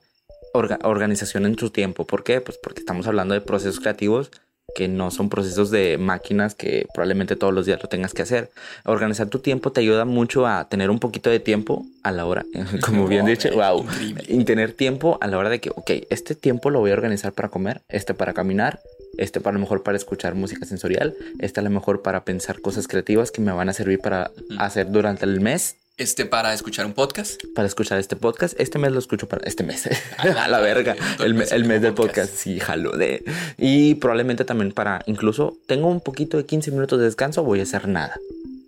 orga- 0.55 0.79
organización 0.83 1.45
en 1.45 1.59
su 1.59 1.69
tiempo. 1.69 2.07
¿Por 2.07 2.23
qué? 2.23 2.41
Pues 2.41 2.57
porque 2.57 2.79
estamos 2.79 3.05
hablando 3.05 3.35
de 3.35 3.41
procesos 3.41 3.79
creativos 3.79 4.31
que 4.75 4.87
no 4.87 5.09
son 5.09 5.29
procesos 5.29 5.71
de 5.71 5.97
máquinas 5.97 6.53
que 6.53 6.85
probablemente 6.93 7.35
todos 7.35 7.53
los 7.53 7.65
días 7.65 7.81
lo 7.81 7.89
tengas 7.89 8.13
que 8.13 8.21
hacer. 8.21 8.51
Organizar 8.83 9.27
tu 9.27 9.39
tiempo 9.39 9.71
te 9.71 9.79
ayuda 9.79 10.05
mucho 10.05 10.45
a 10.45 10.67
tener 10.69 10.89
un 10.91 10.99
poquito 10.99 11.29
de 11.31 11.39
tiempo 11.39 11.85
a 12.03 12.11
la 12.11 12.25
hora, 12.25 12.45
como 12.85 13.07
bien 13.07 13.23
Oh, 13.25 13.27
dicho, 13.27 13.49
wow, 13.53 13.81
increíble. 13.83 14.23
y 14.27 14.43
tener 14.43 14.73
tiempo 14.73 15.17
a 15.21 15.27
la 15.27 15.37
hora 15.37 15.49
de 15.49 15.59
que, 15.59 15.69
ok, 15.71 15.89
este 16.09 16.35
tiempo 16.35 16.69
lo 16.69 16.79
voy 16.81 16.91
a 16.91 16.93
organizar 16.93 17.33
para 17.33 17.49
comer, 17.49 17.81
este 17.89 18.13
para 18.13 18.33
caminar, 18.33 18.79
este 19.17 19.39
para 19.39 19.53
lo 19.53 19.61
mejor 19.61 19.81
para 19.81 19.95
escuchar 19.97 20.35
música 20.35 20.65
sensorial, 20.65 21.15
este 21.39 21.61
a 21.61 21.63
lo 21.63 21.69
mejor 21.69 22.01
para 22.01 22.25
pensar 22.25 22.59
cosas 22.59 22.87
creativas 22.87 23.31
que 23.31 23.41
me 23.41 23.53
van 23.53 23.69
a 23.69 23.73
servir 23.73 23.99
para 23.99 24.29
hacer 24.59 24.91
durante 24.91 25.23
el 25.25 25.39
mes. 25.39 25.77
Este 25.97 26.25
para 26.25 26.53
escuchar 26.53 26.85
un 26.85 26.91
podcast. 26.93 27.41
Para 27.55 27.67
escuchar 27.69 27.99
este 27.99 28.17
podcast, 28.17 28.59
este 28.59 28.77
mes 28.79 28.91
lo 28.91 28.99
escucho 28.99 29.29
para 29.29 29.47
este 29.47 29.63
mes, 29.63 29.87
a 30.17 30.47
la 30.49 30.59
verga, 30.59 30.95
el, 31.23 31.33
me- 31.35 31.45
el 31.45 31.63
mes 31.63 31.81
del 31.81 31.93
podcast, 31.93 32.35
sí, 32.35 32.59
jalo 32.59 32.91
de. 32.97 33.23
Y 33.57 33.95
probablemente 33.95 34.43
también 34.43 34.73
para, 34.73 35.01
incluso 35.05 35.57
tengo 35.67 35.87
un 35.87 36.01
poquito 36.01 36.35
de 36.35 36.45
15 36.45 36.71
minutos 36.71 36.99
de 36.99 37.05
descanso, 37.05 37.43
voy 37.45 37.61
a 37.61 37.63
hacer 37.63 37.87
nada. 37.87 38.19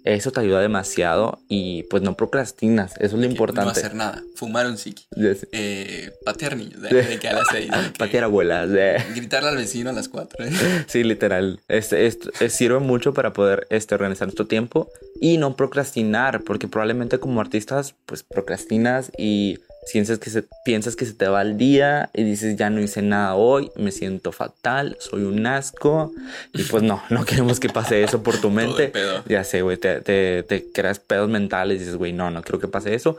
Eso 0.06 0.32
te 0.32 0.40
ayuda 0.40 0.62
demasiado 0.62 1.40
y 1.50 1.84
pues 1.90 2.02
no 2.02 2.16
procrastinas, 2.16 2.94
eso 2.96 3.04
es 3.08 3.12
lo 3.12 3.18
No 3.20 3.26
importante. 3.26 3.72
hacer 3.72 3.94
nada. 3.94 4.24
Fumar 4.36 4.66
un 4.66 4.78
psiqui. 4.78 5.04
Ya 5.18 5.36
sé. 5.36 5.50
Eh, 5.52 6.12
patear 6.24 6.56
niños. 6.56 6.82
De, 6.82 6.88
de 7.04 7.20
que 7.20 7.28
a 7.28 7.34
las 7.34 7.48
seis. 7.52 7.70
Patear 8.00 8.24
abuelas, 8.24 8.70
Gritarle 9.14 9.50
al 9.50 9.58
vecino 9.58 9.90
a 9.90 9.94
las 9.94 10.08
cuatro. 10.08 10.46
¿eh? 10.46 10.52
Sí, 10.88 11.04
literal. 11.04 11.60
Este, 11.68 12.08
esto 12.08 12.30
eh, 12.40 12.50
sirve 12.50 12.80
mucho 12.80 13.14
para 13.14 13.34
poder 13.34 13.68
este, 13.70 13.96
organizar 13.96 14.32
tu 14.32 14.46
tiempo 14.46 14.90
y 15.22 15.38
no 15.38 15.56
procrastinar, 15.56 16.44
porque 16.44 16.68
probablemente 16.68 17.20
como 17.20 17.42
artistas, 17.42 17.96
pues 18.06 18.24
procrastinas 18.24 19.12
y 19.18 19.60
Piensas 19.92 20.20
que, 20.20 20.30
se, 20.30 20.44
piensas 20.66 20.96
que 20.96 21.06
se 21.06 21.14
te 21.14 21.28
va 21.28 21.42
el 21.42 21.58
día 21.58 22.10
y 22.14 22.24
dices, 22.24 22.58
ya 22.58 22.70
no 22.70 22.82
hice 22.82 23.02
nada 23.02 23.36
hoy, 23.36 23.72
me 23.76 23.92
siento 23.92 24.32
fatal, 24.32 24.98
soy 25.00 25.24
un 25.24 25.46
asco. 25.46 26.12
Y 26.54 26.64
pues 26.64 26.84
no, 26.84 27.02
no 27.10 27.24
queremos 27.26 27.60
que 27.60 27.70
pase 27.70 28.04
eso 28.04 28.22
por 28.22 28.40
tu 28.40 28.50
mente. 28.52 28.92
Ya 29.28 29.44
sé, 29.44 29.62
güey, 29.62 29.78
te, 29.78 30.02
te, 30.02 30.44
te 30.44 30.72
creas 30.72 31.00
pedos 31.00 31.30
mentales 31.30 31.78
y 31.78 31.80
dices, 31.80 31.96
güey, 31.96 32.12
no, 32.12 32.32
no 32.32 32.42
quiero 32.42 32.60
que 32.60 32.68
pase 32.68 32.96
eso. 32.96 33.18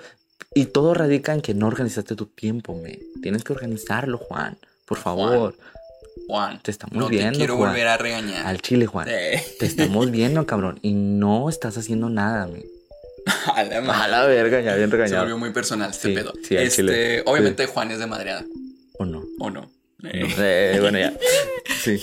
Y 0.54 0.66
todo 0.66 0.94
radica 0.94 1.32
en 1.32 1.40
que 1.40 1.54
no 1.54 1.66
organizaste 1.66 2.14
tu 2.14 2.26
tiempo, 2.26 2.74
me. 2.74 2.98
Tienes 3.22 3.44
que 3.44 3.52
organizarlo, 3.52 4.18
Juan. 4.18 4.58
Por 4.86 4.98
favor. 4.98 5.54
Juan, 5.54 5.68
Te 6.62 6.70
estamos 6.70 6.96
no 6.96 7.08
viendo, 7.08 7.32
te 7.32 7.38
quiero 7.38 7.56
Juan. 7.56 7.70
volver 7.70 7.88
a 7.88 7.96
regañar. 7.96 8.46
Al 8.46 8.60
chile, 8.60 8.86
Juan. 8.86 9.06
Te 9.06 9.66
estamos 9.66 10.10
viendo, 10.10 10.46
cabrón. 10.46 10.78
Y 10.82 10.92
no 10.92 11.48
estás 11.48 11.76
haciendo 11.78 12.08
nada, 12.10 12.46
me. 12.46 12.62
a 13.54 13.62
la 13.64 14.04
A 14.04 14.08
la 14.08 14.26
verga, 14.26 14.60
ya 14.60 14.74
bien 14.76 14.90
Se 14.90 14.96
regañado. 14.96 15.22
volvió 15.22 15.38
muy 15.38 15.50
personal 15.52 15.90
este 15.90 16.08
Sí, 16.08 16.14
pedo. 16.14 16.32
sí, 16.42 16.56
este, 16.56 16.76
chile. 16.76 17.22
obviamente 17.26 17.66
Juan 17.66 17.90
es 17.90 17.98
de 17.98 18.06
madreada, 18.06 18.44
¿O 18.98 19.04
no? 19.04 19.24
¿o 19.38 19.50
no? 19.50 19.70
Eh. 20.04 20.34
eh, 20.38 20.78
bueno, 20.80 20.98
ya. 20.98 21.12
Sí. 21.82 21.98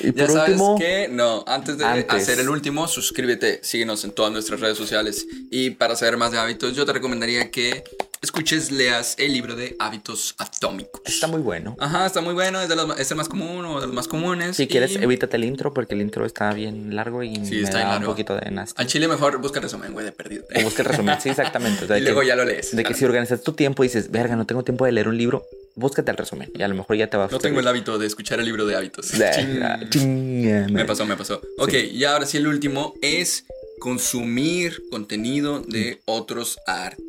Y 0.00 0.12
ya 0.12 0.26
por 0.26 0.32
sabes 0.34 0.50
último- 0.50 0.78
que, 0.78 1.08
no, 1.10 1.44
antes 1.46 1.78
de 1.78 1.84
Antes. 1.84 2.22
hacer 2.22 2.38
el 2.40 2.48
último, 2.50 2.86
suscríbete, 2.88 3.60
síguenos 3.62 4.04
en 4.04 4.10
todas 4.12 4.32
nuestras 4.32 4.60
redes 4.60 4.76
sociales. 4.76 5.26
Y 5.50 5.70
para 5.70 5.96
saber 5.96 6.16
más 6.16 6.30
de 6.32 6.38
hábitos, 6.38 6.74
yo 6.76 6.84
te 6.84 6.92
recomendaría 6.92 7.50
que 7.50 7.84
escuches, 8.22 8.70
leas 8.70 9.16
el 9.18 9.32
libro 9.32 9.56
de 9.56 9.74
hábitos 9.80 10.36
atómicos. 10.38 11.02
Está 11.04 11.26
muy 11.26 11.40
bueno. 11.40 11.76
Ajá, 11.80 12.06
está 12.06 12.20
muy 12.20 12.34
bueno, 12.34 12.60
es, 12.60 12.68
de 12.68 12.76
los, 12.76 12.98
es 12.98 13.10
el 13.10 13.16
más 13.16 13.28
común 13.28 13.64
o 13.64 13.80
de 13.80 13.86
los 13.88 13.94
más 13.94 14.06
comunes. 14.06 14.56
Si 14.56 14.68
quieres, 14.68 14.94
evítate 14.94 15.36
el 15.36 15.44
intro 15.44 15.74
porque 15.74 15.94
el 15.94 16.00
intro 16.00 16.24
está 16.24 16.52
bien 16.54 16.94
largo 16.94 17.24
y 17.24 17.34
Sí, 17.44 17.56
me 17.56 17.62
está 17.62 17.80
da 17.80 17.98
un 17.98 18.04
poquito 18.04 18.36
de 18.36 18.50
nasty. 18.52 18.80
Al 18.80 18.86
chile 18.86 19.08
mejor 19.08 19.38
busca 19.38 19.58
el 19.58 19.64
resumen, 19.64 19.92
güey, 19.92 20.04
de 20.06 20.12
perdido. 20.12 20.44
O 20.54 20.62
busca 20.62 20.82
el 20.82 20.88
resumen. 20.88 21.20
Sí, 21.20 21.28
exactamente. 21.30 21.84
O 21.84 21.86
sea, 21.88 21.98
y 21.98 22.00
de 22.00 22.06
luego 22.06 22.20
que, 22.20 22.28
ya 22.28 22.36
lo 22.36 22.44
lees. 22.44 22.74
de 22.74 22.84
que 22.84 22.94
si 22.94 23.04
organizas 23.04 23.42
tu 23.42 23.54
tiempo 23.54 23.82
y 23.82 23.88
dices, 23.88 24.10
verga, 24.10 24.36
no 24.36 24.46
tengo 24.46 24.62
tiempo 24.62 24.86
de 24.86 24.92
leer 24.92 25.08
un 25.08 25.18
libro, 25.18 25.44
búscate 25.74 26.12
el 26.12 26.16
resumen. 26.16 26.50
Y 26.54 26.62
a 26.62 26.68
lo 26.68 26.76
mejor 26.76 26.96
ya 26.96 27.08
te 27.08 27.16
va 27.16 27.24
a 27.24 27.28
No 27.28 27.40
tengo 27.40 27.58
el 27.58 27.66
hábito 27.66 27.98
de 27.98 28.06
escuchar 28.06 28.38
el 28.38 28.46
libro 28.46 28.66
de 28.66 28.76
hábitos. 28.76 29.10
Ching. 29.10 29.90
chinga, 29.90 30.68
Me 30.70 30.84
pasó, 30.84 31.04
me 31.06 31.16
pasó. 31.16 31.40
Ok, 31.58 31.74
y 31.74 32.04
ahora 32.04 32.24
sí 32.24 32.36
el 32.36 32.46
último 32.46 32.94
es 33.02 33.44
consumir 33.82 34.80
contenido 34.90 35.60
de 35.60 36.00
otros 36.04 36.56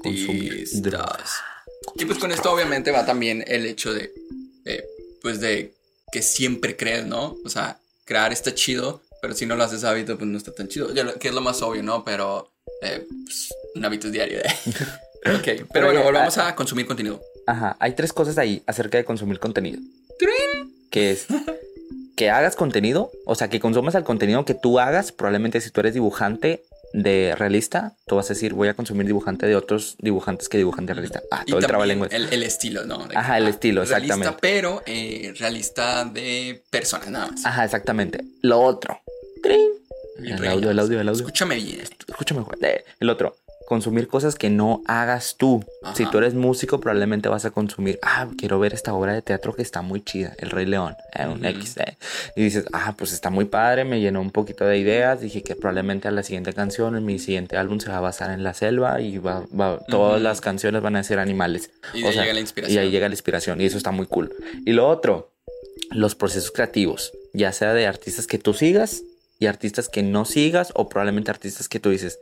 Consumir 0.01 0.51
artistas. 0.51 1.39
Y 1.93 2.05
pues 2.05 2.17
con 2.17 2.31
esto 2.31 2.51
obviamente 2.51 2.89
va 2.89 3.05
también 3.05 3.43
el 3.45 3.67
hecho 3.67 3.93
de, 3.93 4.11
eh, 4.65 4.83
pues 5.21 5.39
de 5.39 5.71
que 6.11 6.23
siempre 6.23 6.75
crees, 6.75 7.05
¿no? 7.05 7.37
O 7.45 7.49
sea, 7.49 7.77
crear 8.05 8.33
está 8.33 8.55
chido, 8.55 9.03
pero 9.21 9.35
si 9.35 9.45
no 9.45 9.55
lo 9.55 9.63
haces 9.63 9.83
hábito, 9.83 10.17
pues 10.17 10.27
no 10.27 10.35
está 10.35 10.51
tan 10.51 10.67
chido. 10.67 10.91
Ya 10.95 11.13
Que 11.13 11.27
es 11.27 11.33
lo 11.35 11.41
más 11.41 11.61
obvio, 11.61 11.83
¿no? 11.83 12.03
Pero 12.03 12.51
eh, 12.81 13.05
pues, 13.23 13.53
un 13.75 13.85
hábito 13.85 14.07
es 14.07 14.13
diario. 14.13 14.39
¿eh? 14.39 14.55
ok, 15.37 15.67
pero 15.71 15.85
bueno, 15.85 16.01
volvamos 16.01 16.35
ah, 16.39 16.47
a 16.47 16.55
consumir 16.55 16.87
contenido. 16.87 17.21
Ajá, 17.45 17.77
hay 17.79 17.93
tres 17.93 18.11
cosas 18.11 18.39
ahí 18.39 18.63
acerca 18.65 18.97
de 18.97 19.05
consumir 19.05 19.39
contenido. 19.39 19.79
Que 20.89 21.11
es 21.11 21.27
que 22.15 22.29
hagas 22.29 22.55
contenido, 22.55 23.11
o 23.25 23.35
sea, 23.35 23.49
que 23.49 23.59
consumas 23.59 23.95
el 23.95 24.03
contenido 24.03 24.45
que 24.45 24.53
tú 24.53 24.79
hagas. 24.79 25.11
Probablemente 25.11 25.61
si 25.61 25.71
tú 25.71 25.79
eres 25.81 25.93
dibujante 25.93 26.63
de 26.93 27.33
realista, 27.35 27.93
tú 28.05 28.17
vas 28.17 28.27
a 28.29 28.33
decir, 28.35 28.53
voy 28.53 28.67
a 28.67 28.75
consumir 28.75 29.07
dibujante 29.07 29.47
de 29.47 29.55
otros 29.55 29.95
dibujantes 29.99 30.47
que 30.47 30.57
dibujan 30.57 30.85
de 30.85 30.93
realista. 30.93 31.23
Ah, 31.31 31.41
Y 31.45 31.49
todo 31.51 31.59
el 31.59 31.65
trabalenguas. 31.65 32.11
el, 32.13 32.31
el 32.31 32.43
estilo, 32.43 32.85
¿no? 32.85 33.07
De 33.07 33.17
Ajá, 33.17 33.37
el 33.39 33.47
ah, 33.47 33.49
estilo, 33.49 33.83
realista, 33.83 34.13
exactamente. 34.15 34.37
pero 34.41 34.83
eh, 34.85 35.33
realista 35.39 36.05
de 36.05 36.63
personas, 36.69 37.09
nada 37.09 37.27
más. 37.31 37.45
Ajá, 37.45 37.65
exactamente. 37.65 38.23
Lo 38.41 38.61
otro. 38.61 38.99
El 40.23 40.47
audio, 40.47 40.71
el 40.71 40.79
audio, 40.79 41.01
el 41.01 41.09
audio. 41.09 41.21
Escúchame 41.21 41.55
bien. 41.55 41.81
Escúchame, 42.07 42.45
El 42.99 43.09
otro, 43.09 43.35
consumir 43.73 44.07
cosas 44.07 44.35
que 44.35 44.49
no 44.49 44.81
hagas 44.87 45.35
tú. 45.37 45.63
Ajá. 45.83 45.95
Si 45.95 46.05
tú 46.05 46.17
eres 46.19 46.33
músico, 46.33 46.79
probablemente 46.79 47.27
vas 47.29 47.45
a 47.45 47.51
consumir, 47.51 47.97
ah, 48.03 48.27
quiero 48.37 48.59
ver 48.59 48.73
esta 48.73 48.93
obra 48.93 49.13
de 49.13 49.21
teatro 49.21 49.53
que 49.55 49.61
está 49.61 49.81
muy 49.81 50.01
chida, 50.03 50.33
El 50.37 50.49
Rey 50.51 50.65
León, 50.65 50.95
eh, 51.17 51.25
un. 51.27 51.43
X. 51.43 51.77
eh. 51.77 51.97
Y 52.35 52.43
dices, 52.43 52.65
ah, 52.73 52.93
pues 52.97 53.11
está 53.13 53.29
muy 53.29 53.45
padre, 53.45 53.83
me 53.83 53.99
llenó 53.99 54.21
un 54.21 54.31
poquito 54.31 54.65
de 54.65 54.77
ideas. 54.77 55.21
Dije 55.21 55.41
que 55.43 55.55
probablemente 55.55 56.07
a 56.07 56.11
la 56.11 56.23
siguiente 56.23 56.53
canción, 56.53 56.95
en 56.95 57.03
mi 57.05 57.17
siguiente 57.19 57.57
álbum, 57.57 57.79
se 57.79 57.89
va 57.89 57.97
a 57.97 58.01
basar 58.01 58.31
en 58.31 58.43
la 58.43 58.53
selva 58.53 59.01
y 59.01 59.17
va, 59.17 59.43
va- 59.59 59.79
todas 59.87 60.21
las 60.21 60.39
canciones 60.41 60.81
van 60.81 60.95
a 60.95 61.03
ser 61.03 61.19
animales. 61.19 61.71
Y 61.93 62.01
de 62.01 62.07
ahí 62.09 62.15
llega 62.15 62.33
la 62.33 62.39
inspiración. 62.39 62.75
Y 62.77 62.85
ahí 62.85 62.91
llega 62.91 63.07
la 63.09 63.13
inspiración 63.15 63.59
y 63.61 63.65
eso 63.65 63.77
está 63.77 63.91
muy 63.91 64.05
cool. 64.05 64.31
Y 64.65 64.73
lo 64.73 64.87
otro, 64.87 65.31
los 65.91 66.15
procesos 66.15 66.51
creativos, 66.51 67.11
ya 67.33 67.51
sea 67.51 67.73
de 67.73 67.87
artistas 67.87 68.27
que 68.27 68.37
tú 68.37 68.53
sigas 68.53 69.01
y 69.39 69.47
artistas 69.47 69.89
que 69.89 70.03
no 70.03 70.25
sigas 70.25 70.71
o 70.75 70.89
probablemente 70.89 71.31
artistas 71.31 71.67
que 71.67 71.79
tú 71.79 71.89
dices, 71.89 72.19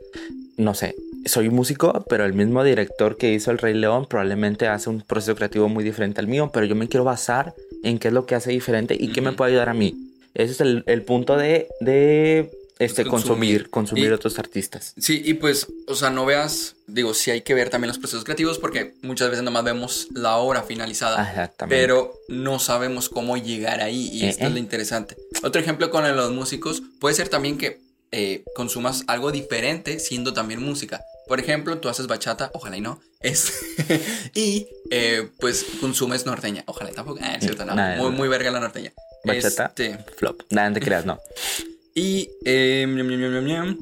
no 0.56 0.74
sé, 0.74 0.94
soy 1.24 1.50
músico, 1.50 2.04
pero 2.08 2.24
el 2.24 2.32
mismo 2.32 2.64
director 2.64 3.16
que 3.16 3.32
hizo 3.32 3.50
El 3.50 3.58
Rey 3.58 3.74
León 3.74 4.06
probablemente 4.08 4.66
hace 4.68 4.90
un 4.90 5.02
proceso 5.02 5.36
creativo 5.36 5.68
muy 5.68 5.84
diferente 5.84 6.20
al 6.20 6.26
mío, 6.26 6.50
pero 6.52 6.66
yo 6.66 6.74
me 6.74 6.88
quiero 6.88 7.04
basar 7.04 7.54
en 7.84 7.98
qué 7.98 8.08
es 8.08 8.14
lo 8.14 8.26
que 8.26 8.34
hace 8.34 8.50
diferente 8.50 8.96
y 8.98 9.12
qué 9.12 9.20
me 9.20 9.32
puede 9.32 9.52
ayudar 9.52 9.68
a 9.68 9.74
mí. 9.74 9.94
Ese 10.34 10.52
es 10.52 10.60
el, 10.60 10.82
el 10.86 11.02
punto 11.02 11.36
de, 11.36 11.68
de 11.80 12.50
este, 12.84 13.04
consumir. 13.04 13.68
consumir, 13.68 13.70
consumir 13.70 14.08
Y- 14.10 14.12
otros 14.12 14.38
artistas. 14.38 14.92
Sí, 14.98 15.22
y 15.24 15.34
pues, 15.34 15.66
o 15.86 15.94
sea, 15.94 16.10
no 16.10 16.24
veas, 16.26 16.74
digo, 16.86 17.14
sí 17.14 17.30
hay 17.30 17.42
que 17.42 17.54
ver 17.54 17.70
también 17.70 17.88
los 17.88 17.98
procesos 17.98 18.24
creativos 18.24 18.58
porque 18.58 18.94
muchas 19.02 19.30
veces 19.30 19.44
nomás 19.44 19.64
vemos 19.64 20.08
la 20.14 20.36
obra 20.36 20.62
finalizada, 20.62 21.52
pero 21.68 22.12
no 22.28 22.58
sabemos 22.58 23.08
cómo 23.08 23.36
llegar 23.36 23.80
ahí 23.80 24.08
y 24.12 24.24
Eh, 24.24 24.28
esto 24.30 24.44
eh. 24.44 24.46
es 24.48 24.52
lo 24.52 24.58
interesante. 24.58 25.16
Otro 25.42 25.60
ejemplo 25.60 25.90
con 25.90 26.04
los 26.16 26.30
músicos 26.32 26.82
puede 27.00 27.14
ser 27.14 27.28
también 27.28 27.58
que 27.58 27.80
eh, 28.14 28.44
consumas 28.54 29.04
algo 29.06 29.32
diferente 29.32 29.98
siendo 29.98 30.32
también 30.34 30.60
música. 30.62 31.00
Por 31.28 31.40
ejemplo, 31.40 31.78
tú 31.78 31.88
haces 31.88 32.06
bachata, 32.08 32.50
ojalá 32.52 32.76
y 32.76 32.80
no, 32.82 33.00
es, 33.20 33.52
y 34.34 34.66
eh, 34.90 35.28
pues 35.40 35.64
consumes 35.80 36.26
norteña, 36.26 36.62
ojalá 36.66 36.90
y 36.90 36.94
tampoco, 36.94 37.20
ah, 37.22 37.34
es 37.36 37.44
cierto, 37.44 37.64
no, 37.64 37.74
Nada, 37.74 37.96
muy, 37.96 38.10
no. 38.10 38.16
muy 38.16 38.28
verga 38.28 38.50
la 38.50 38.60
norteña. 38.60 38.92
Bachata, 39.24 39.66
Este, 39.66 39.96
flop. 40.16 40.42
Nada, 40.50 40.68
no 40.70 40.74
te 40.74 40.80
creas, 40.80 41.06
no. 41.06 41.18
y, 41.94 42.28
eh, 42.44 42.86
ñam. 42.88 43.78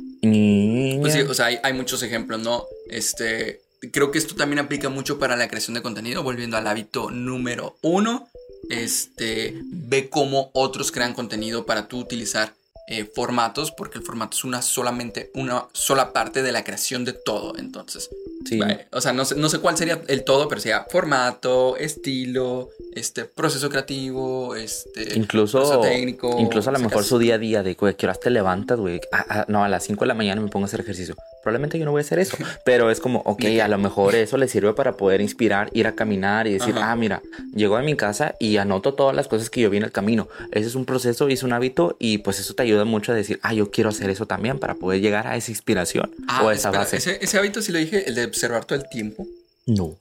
Pues 1.01 1.12
sí, 1.14 1.20
o 1.20 1.35
sea, 1.35 1.46
hay, 1.46 1.59
hay 1.62 1.73
muchos 1.73 2.03
ejemplos, 2.03 2.40
¿no? 2.40 2.64
Este, 2.88 3.61
creo 3.92 4.11
que 4.11 4.18
esto 4.18 4.35
también 4.35 4.59
aplica 4.59 4.88
mucho 4.88 5.18
para 5.18 5.37
la 5.37 5.49
creación 5.49 5.75
de 5.75 5.83
contenido, 5.83 6.23
volviendo 6.23 6.57
al 6.57 6.66
hábito 6.66 7.11
número 7.11 7.77
uno. 7.83 8.29
Este, 8.68 9.55
ve 9.64 10.09
cómo 10.09 10.51
otros 10.53 10.92
crean 10.92 11.14
contenido 11.14 11.66
para 11.66 11.88
tú 11.88 11.99
utilizar 11.99 12.55
eh, 12.87 13.05
formatos, 13.05 13.70
porque 13.70 13.99
el 13.99 14.05
formato 14.05 14.37
es 14.37 14.44
una 14.44 14.62
solamente, 14.62 15.31
una 15.35 15.66
sola 15.73 16.12
parte 16.12 16.42
de 16.42 16.53
la 16.53 16.64
creación 16.64 17.05
de 17.05 17.12
todo. 17.12 17.57
Entonces, 17.57 18.11
Sí. 18.46 18.59
o 18.92 19.01
sea, 19.01 19.12
no 19.12 19.25
sé, 19.25 19.35
no 19.37 19.49
sé 19.49 19.59
cuál 19.59 19.77
sería 19.77 20.03
el 20.09 20.25
todo, 20.25 20.49
pero 20.49 20.61
sería 20.61 20.87
formato, 20.90 21.77
estilo, 21.77 22.70
este, 22.94 23.24
proceso 23.24 23.68
creativo, 23.70 24.55
este, 24.55 25.16
Incluso, 25.16 25.59
proceso 25.59 25.81
técnico. 25.81 26.37
incluso 26.38 26.70
a 26.70 26.72
lo 26.72 26.79
mejor 26.79 27.05
su 27.05 27.18
día 27.18 27.35
a 27.35 27.38
día 27.38 27.62
de, 27.62 27.74
güey, 27.74 27.94
¿qué 27.94 28.07
horas 28.07 28.20
te 28.20 28.31
levantas, 28.31 28.79
güey? 28.79 29.00
Ah, 29.12 29.24
ah, 29.29 29.44
no, 29.48 29.64
a 29.64 29.68
las 29.68 29.85
5 29.85 30.00
de 30.00 30.09
la 30.09 30.14
mañana 30.14 30.40
me 30.40 30.48
pongo 30.48 30.64
a 30.64 30.68
hacer 30.68 30.81
ejercicio. 30.81 31.14
Probablemente 31.42 31.79
yo 31.79 31.85
no 31.85 31.92
voy 31.92 32.00
a 32.00 32.03
hacer 32.03 32.18
eso, 32.18 32.37
pero 32.64 32.90
es 32.90 33.00
como, 33.00 33.20
ok, 33.20 33.44
a 33.62 33.68
lo 33.68 33.79
mejor 33.79 34.14
eso 34.14 34.37
le 34.37 34.48
sirve 34.48 34.72
para 34.74 34.96
poder 34.96 35.20
inspirar, 35.20 35.70
ir 35.72 35.87
a 35.87 35.94
caminar 35.94 36.46
y 36.46 36.53
decir, 36.55 36.74
Ajá. 36.76 36.92
ah, 36.92 36.96
mira, 36.96 37.22
llego 37.55 37.76
a 37.76 37.83
mi 37.83 37.96
casa 37.96 38.35
y 38.38 38.57
anoto 38.59 38.94
todas 38.94 39.14
las 39.16 39.29
cosas 39.29 39.50
que 39.50 39.61
yo 39.61 39.70
vi 39.70 39.79
en 39.79 39.85
el 39.85 39.92
camino. 39.92 40.29
Ese 40.53 40.66
es 40.68 40.74
un 40.74 40.85
proceso, 40.85 41.29
es 41.29 41.42
un 41.42 41.53
hábito 41.53 41.96
y 41.98 42.18
pues 42.18 42.38
eso 42.40 42.55
te 42.55 42.62
ayuda 42.64 42.85
mucho 42.85 43.12
a 43.12 43.14
decir, 43.14 43.38
ah, 43.42 43.55
yo 43.55 43.70
quiero 43.70 43.90
hacer 43.90 44.11
eso 44.11 44.26
también 44.26 44.59
para 44.59 44.74
poder 44.74 45.00
llegar 45.00 45.26
a 45.26 45.37
esa 45.37 45.50
inspiración 45.50 46.11
Ah, 46.29 46.42
o 46.44 46.48
a 46.48 46.55
esa 46.55 46.68
espera, 46.68 46.85
base. 46.85 46.96
Ese, 46.98 47.18
ese 47.22 47.38
hábito 47.38 47.62
sí 47.62 47.72
lo 47.72 47.79
dije, 47.79 48.09
el 48.09 48.14
de 48.14 48.24
observar 48.24 48.64
todo 48.64 48.79
el 48.79 48.88
tiempo. 48.88 49.26
No. 49.66 49.99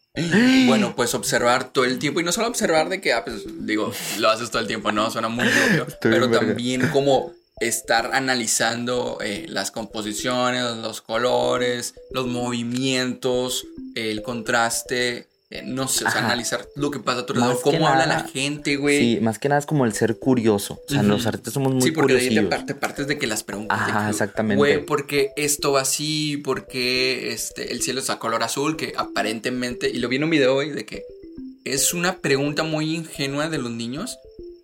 Bueno, 0.68 0.96
pues 0.96 1.14
observar 1.14 1.72
todo 1.72 1.86
el 1.86 2.00
tiempo 2.00 2.20
y 2.20 2.24
no 2.24 2.32
solo 2.32 2.48
observar 2.48 2.90
de 2.90 3.00
que, 3.00 3.14
ah, 3.14 3.24
pues 3.24 3.44
digo, 3.66 3.94
lo 4.18 4.30
haces 4.30 4.50
todo 4.50 4.62
el 4.62 4.68
tiempo, 4.68 4.92
no, 4.92 5.10
suena 5.12 5.30
muy 5.30 5.46
obvio, 5.48 5.88
pero 6.02 6.28
verga. 6.28 6.48
también 6.48 6.90
como 6.90 7.32
estar 7.60 8.12
analizando 8.14 9.20
eh, 9.22 9.46
las 9.48 9.72
composiciones, 9.72 10.78
los 10.78 11.02
colores, 11.02 11.96
los 12.12 12.28
movimientos, 12.28 13.66
el 13.96 14.22
contraste, 14.24 15.29
eh, 15.52 15.64
no 15.66 15.88
sé, 15.88 16.06
o 16.06 16.10
sea, 16.12 16.20
Ajá. 16.20 16.26
analizar 16.28 16.68
lo 16.76 16.92
que 16.92 17.00
pasa 17.00 17.22
a 17.22 17.26
tu 17.26 17.34
alrededor, 17.34 17.60
cómo 17.62 17.88
habla 17.88 18.06
nada, 18.06 18.24
la 18.24 18.28
gente, 18.30 18.76
güey. 18.76 19.16
Sí, 19.16 19.20
más 19.22 19.40
que 19.40 19.50
nada 19.50 19.58
es 19.60 19.66
como 19.66 19.86
el 19.86 19.94
ser 19.94 20.20
curioso. 20.20 20.76
O 20.86 20.90
sea, 20.90 21.00
Ujú. 21.00 21.10
los 21.10 21.26
artistas 21.26 21.54
somos 21.54 21.74
muy 21.74 21.82
sí, 21.82 21.92
porque 21.92 22.14
de 22.14 22.20
ahí 22.20 22.50
te, 22.68 22.76
partes 22.76 23.08
de 23.08 23.18
que 23.18 23.26
las 23.28 23.44
preguntas. 23.44 23.78
Ajá, 23.80 24.06
que, 24.06 24.12
exactamente. 24.12 24.58
Güey, 24.58 24.86
¿por 24.86 25.08
qué 25.08 25.32
esto 25.36 25.72
va 25.72 25.82
así? 25.82 26.38
¿Por 26.38 26.68
qué 26.68 27.32
este, 27.34 27.72
el 27.72 27.82
cielo 27.82 28.00
está 28.00 28.20
color 28.20 28.44
azul? 28.44 28.76
Que 28.78 28.94
aparentemente, 28.96 29.90
y 29.90 29.98
lo 30.00 30.08
vi 30.08 30.18
en 30.18 30.24
un 30.26 30.30
video 30.30 30.56
hoy, 30.56 30.70
de 30.70 30.86
que 30.86 31.04
es 31.66 31.94
una 31.94 32.18
pregunta 32.18 32.64
muy 32.64 32.96
ingenua 32.96 33.50
de 33.50 33.58
los 33.58 33.72
niños, 33.72 34.18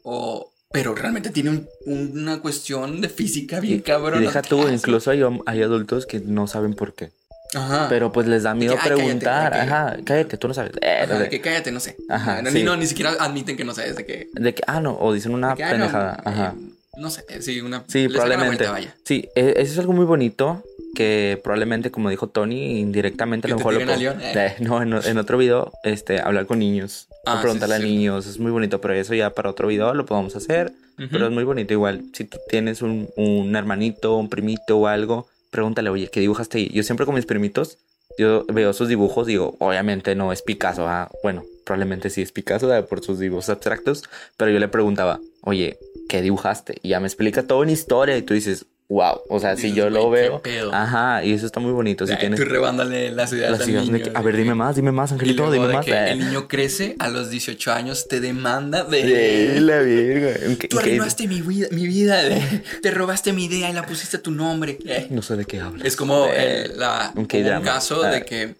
o, 0.03 0.51
pero 0.71 0.93
realmente 0.93 1.29
tiene 1.29 1.49
un- 1.49 1.67
una 1.85 2.41
cuestión 2.41 3.01
de 3.01 3.09
física 3.09 3.59
bien 3.59 3.83
y 3.85 4.19
deja 4.19 4.41
tú, 4.41 4.67
incluso 4.69 5.09
hay, 5.11 5.21
hay 5.45 5.61
adultos 5.61 6.05
que 6.05 6.19
no 6.19 6.47
saben 6.47 6.73
por 6.73 6.93
qué. 6.93 7.11
Ajá. 7.55 7.87
Pero 7.89 8.11
pues 8.11 8.27
les 8.27 8.43
da 8.43 8.53
miedo 8.53 8.73
que, 8.75 8.79
"Ay, 8.81 8.89
cállate, 8.89 9.03
preguntar. 9.03 9.51
que- 9.53 9.59
Ajá, 9.59 9.97
cállate, 10.05 10.37
tú 10.37 10.47
no 10.47 10.53
sabes. 10.53 10.71
Eh, 10.81 10.99
Ajá, 11.03 11.13
de, 11.13 11.19
de 11.23 11.29
que 11.29 11.41
cállate, 11.41 11.71
no 11.71 11.79
sé. 11.79 11.95
Ajá, 12.09 12.41
no, 12.41 12.49
sí. 12.51 12.57
ni, 12.57 12.63
no, 12.63 12.75
ni 12.77 12.85
siquiera 12.85 13.11
admiten 13.19 13.57
que 13.57 13.63
no 13.63 13.73
sabes 13.73 13.95
de 13.95 14.05
que. 14.05 14.29
de 14.33 14.53
que, 14.53 14.63
ah, 14.67 14.79
no, 14.81 14.97
o 14.99 15.13
dicen 15.13 15.33
una 15.33 15.55
que, 15.55 15.63
ah, 15.63 15.67
no, 15.67 15.71
pendejada. 15.77 16.15
eh, 16.17 16.21
Ajá. 16.29 16.55
No 16.97 17.09
sé, 17.09 17.23
sí, 17.41 17.59
una. 17.61 17.83
Sí, 17.87 18.07
probablemente. 18.07 18.47
vuelta, 18.67 18.71
vaya. 18.71 18.95
Sí, 19.03 19.27
e- 19.35 19.55
eso 19.57 19.73
es 19.73 19.79
algo 19.79 19.93
muy 19.93 20.05
bonito. 20.05 20.63
que 20.95 21.37
probablemente, 21.43 21.91
como 21.91 22.09
dijo 22.09 22.27
Tony, 22.29 22.79
indirectamente 22.79 23.47
a 23.47 23.49
lo 23.49 23.57
mejor 23.57 23.73
lo 23.73 23.81
puedo- 23.85 23.99
eh. 23.99 24.15
Eh, 24.33 24.55
No, 24.61 24.81
en, 24.81 24.93
en 24.93 25.17
otro 25.17 25.37
video, 25.37 25.73
este, 25.83 26.21
hablar 26.21 26.45
con 26.45 26.59
niños. 26.59 27.09
Ah, 27.25 27.35
o 27.37 27.41
preguntarle 27.41 27.75
sí, 27.75 27.81
a 27.81 27.85
sí. 27.85 27.91
niños. 27.91 28.25
Es 28.27 28.39
muy 28.39 28.49
bonito, 28.49 28.79
pero 28.79 28.93
eso 28.93 29.13
ya 29.13 29.31
para 29.31 29.49
otro 29.49 29.67
video 29.67 29.93
lo 29.93 30.05
podemos 30.05 30.37
hacer. 30.37 30.71
Ujú. 30.97 31.09
Pero 31.11 31.25
es 31.25 31.33
muy 31.33 31.43
bonito 31.43 31.73
igual. 31.73 32.03
Si 32.13 32.23
tú 32.23 32.37
tienes 32.47 32.81
un, 32.81 33.09
un 33.17 33.53
hermanito, 33.57 34.15
un 34.15 34.29
primito 34.29 34.77
o 34.77 34.87
algo, 34.87 35.27
pregúntale, 35.55 35.89
oye, 35.89 36.09
¿qué 36.09 36.19
dibujaste 36.19 36.57
ahí? 36.57 36.69
Yo 36.73 36.83
siempre 36.83 37.05
con 37.05 37.15
mis 37.15 37.25
primitos, 37.25 37.77
yo 38.17 38.45
veo 38.47 38.73
sus 38.73 38.89
dibujos, 38.89 39.25
digo, 39.25 39.55
obviamente 39.59 40.13
no 40.13 40.33
es 40.33 40.41
Picasso, 40.41 40.85
ah, 40.85 41.09
bueno, 41.23 41.43
probablemente 41.65 42.09
sí 42.09 42.21
es 42.21 42.33
Picasso 42.33 42.73
ah, 42.73 42.85
por 42.85 43.01
sus 43.01 43.19
dibujos 43.19 43.47
abstractos, 43.47 44.03
pero 44.35 44.51
yo 44.51 44.59
le 44.59 44.67
preguntaba, 44.67 45.21
oye, 45.43 45.77
¿qué 46.09 46.21
dibujaste? 46.21 46.79
Y 46.83 46.89
ya 46.89 46.99
me 46.99 47.07
explica 47.07 47.43
todo 47.43 47.63
en 47.63 47.69
historia 47.69 48.17
y 48.17 48.21
tú 48.21 48.33
dices, 48.33 48.65
wow, 48.87 49.21
o 49.29 49.39
sea, 49.39 49.55
si 49.57 49.73
yo 49.73 49.89
lo 49.89 50.07
"Güey, 50.09 50.23
qué 50.23 50.29
veo, 50.29 50.41
pedo". 50.41 50.73
ajá, 50.73 51.23
y 51.23 51.33
eso 51.33 51.45
está 51.45 51.59
muy 51.59 51.71
bonito. 51.71 52.05
Si 52.05 52.13
Ay, 52.13 52.19
tienes 52.19 52.39
Tú 52.39 52.45
rebándale 52.45 53.11
las 53.11 53.33
ideas 53.33 53.51
las 53.51 53.61
al 53.61 53.65
de 53.67 53.73
niño, 53.81 54.05
de 54.05 54.11
a 54.13 54.21
ver, 54.21 54.37
dime 54.37 54.53
más, 54.55 54.75
dime 54.75 54.91
más, 54.91 55.11
Angelito, 55.11 55.51
dime 55.51 55.67
de 55.67 55.73
más. 55.73 55.85
que 55.85 55.91
Eh, 55.91 56.11
el 56.11 56.19
niño 56.19 56.47
crece 56.47 56.95
a 56.99 57.09
los 57.09 57.29
18 57.29 57.71
años, 57.73 58.07
te 58.07 58.19
demanda 58.19 58.83
de... 58.83 59.03
de 59.03 59.61
la 59.61 59.77
verga. 59.77 60.45
¿En 60.45 60.57
qué- 60.57 60.67
Tú 60.67 60.77
arruinaste 60.79 61.27
mi 61.27 61.41
vida, 61.41 61.67
mi 61.71 61.87
vida 61.87 62.21
de- 62.23 62.63
te 62.81 62.91
robaste 62.91 63.33
mi 63.33 63.45
idea 63.45 63.69
y 63.69 63.73
la 63.73 63.85
pusiste 63.85 64.17
a 64.17 64.21
tu 64.21 64.31
nombre. 64.31 64.77
Eh, 64.85 65.07
No 65.09 65.21
sé 65.21 65.35
de 65.35 65.45
qué 65.45 65.59
hablas. 65.59 65.85
Es 65.85 65.95
como 65.95 66.27
Eh, 66.27 66.65
el- 66.65 66.77
la, 66.79 67.11
un 67.15 67.25
caso 67.63 68.03
Ah. 68.03 68.09
de 68.11 68.23
que 68.23 68.55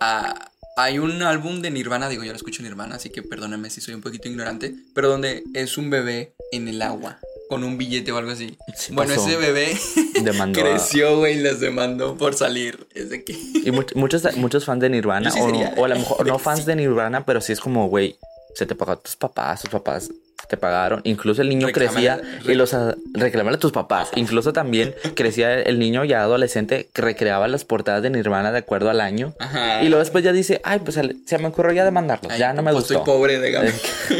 ah, 0.00 0.50
hay 0.76 0.98
un 0.98 1.22
álbum 1.22 1.62
de 1.62 1.70
Nirvana, 1.70 2.08
digo, 2.08 2.24
yo 2.24 2.30
lo 2.32 2.36
escucho 2.36 2.62
Nirvana, 2.62 2.96
así 2.96 3.08
que 3.10 3.22
perdóname 3.22 3.70
si 3.70 3.80
soy 3.80 3.94
un 3.94 4.00
poquito 4.02 4.28
ignorante, 4.28 4.74
pero 4.94 5.08
donde 5.08 5.42
es 5.54 5.78
un 5.78 5.88
bebé 5.90 6.34
en 6.52 6.66
el 6.68 6.82
agua 6.82 7.18
con 7.48 7.64
un 7.64 7.76
billete 7.78 8.10
o 8.12 8.18
algo 8.18 8.30
así. 8.30 8.56
Sí 8.76 8.92
bueno, 8.92 9.14
pasó. 9.14 9.28
ese 9.28 9.36
bebé 9.36 9.76
creció, 10.52 11.18
güey, 11.18 11.38
y 11.38 11.42
los 11.42 11.60
demandó 11.60 12.16
por 12.16 12.34
salir. 12.34 12.86
Es 12.94 13.10
de 13.10 13.24
que... 13.24 13.32
Y 13.32 13.70
much- 13.70 13.94
muchos, 13.94 14.36
muchos 14.36 14.64
fans 14.64 14.80
de 14.80 14.90
Nirvana, 14.90 15.30
sí 15.30 15.38
o 15.40 15.84
a 15.84 15.88
lo 15.88 15.96
mejor 15.96 16.26
no 16.26 16.38
fans 16.38 16.64
de 16.66 16.76
Nirvana, 16.76 17.24
pero 17.26 17.40
sí 17.40 17.52
es 17.52 17.60
como, 17.60 17.88
güey, 17.88 18.16
se 18.54 18.66
te 18.66 18.74
pagó 18.74 18.92
a 18.92 18.96
tus 18.96 19.16
papás, 19.16 19.62
tus 19.62 19.70
papás 19.70 20.10
te 20.48 20.56
pagaron. 20.56 21.00
Incluso 21.04 21.42
el 21.42 21.48
niño 21.48 21.68
crecía 21.72 22.20
y 22.44 22.54
los 22.54 22.74
reclamale 23.12 23.56
a 23.56 23.60
tus 23.60 23.72
papás. 23.72 24.10
Incluso 24.16 24.52
también 24.52 24.94
crecía 25.14 25.60
el 25.60 25.78
niño 25.78 26.04
ya 26.04 26.22
adolescente 26.22 26.88
que 26.92 27.02
recreaba 27.02 27.48
las 27.48 27.64
portadas 27.64 28.02
de 28.02 28.10
Nirvana 28.10 28.52
de 28.52 28.58
acuerdo 28.58 28.90
al 28.90 29.00
año. 29.00 29.34
Ajá. 29.38 29.82
Y 29.82 29.88
luego 29.88 30.00
después 30.00 30.24
ya 30.24 30.32
dice, 30.32 30.60
ay, 30.64 30.80
pues 30.84 30.98
se 31.26 31.38
me 31.38 31.46
ocurrió 31.48 31.72
ya 31.72 31.84
demandarlos, 31.84 32.32
Ay, 32.32 32.38
ya 32.38 32.52
no 32.52 32.62
me 32.62 32.72
pues 32.72 32.82
gustó. 32.84 32.94
Estoy 33.00 33.06
pobre 33.14 33.38
de 33.38 33.50
gama. 33.50 33.68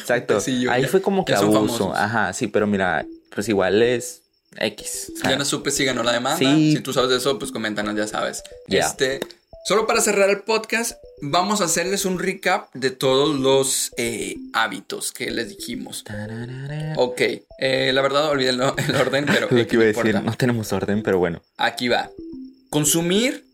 Exacto. 0.00 0.40
Sí, 0.40 0.60
yo- 0.62 0.70
Ahí 0.70 0.82
ya- 0.82 0.88
fue 0.88 1.02
como 1.02 1.24
que 1.24 1.34
abuso. 1.34 1.52
famosos. 1.52 1.96
Ajá, 1.96 2.32
sí, 2.32 2.46
pero 2.48 2.66
mira, 2.66 3.04
pues 3.34 3.48
igual 3.48 3.82
es 3.82 4.22
X. 4.56 5.12
Ya 5.24 5.36
no 5.36 5.44
supe 5.44 5.70
si 5.70 5.84
ganó 5.84 6.02
la 6.02 6.12
demanda. 6.12 6.38
Sí. 6.38 6.74
Si 6.76 6.80
tú 6.82 6.92
sabes 6.92 7.10
de 7.10 7.16
eso, 7.16 7.38
pues 7.38 7.50
coméntanos, 7.50 7.94
ya 7.96 8.06
sabes. 8.06 8.42
Este, 8.68 9.20
solo 9.66 9.86
para 9.86 10.00
cerrar 10.00 10.30
el 10.30 10.40
podcast, 10.42 10.96
vamos 11.30 11.60
a 11.60 11.64
hacerles 11.64 12.04
un 12.04 12.18
recap 12.18 12.72
de 12.74 12.90
todos 12.90 13.38
los 13.38 13.92
eh, 13.96 14.36
hábitos 14.52 15.12
que 15.12 15.30
les 15.30 15.48
dijimos. 15.48 16.04
Ok, 16.96 17.20
eh, 17.58 17.92
la 17.92 18.02
verdad 18.02 18.28
olvidé 18.28 18.50
el, 18.50 18.60
el 18.76 18.96
orden, 18.96 19.26
pero 19.26 19.48
Lo 19.50 19.66
que 19.66 19.76
iba 19.76 19.84
a 19.84 19.86
decir, 19.86 20.22
no 20.22 20.32
tenemos 20.34 20.72
orden, 20.72 21.02
pero 21.02 21.18
bueno. 21.18 21.42
Aquí 21.56 21.88
va. 21.88 22.10
Consumir 22.70 23.44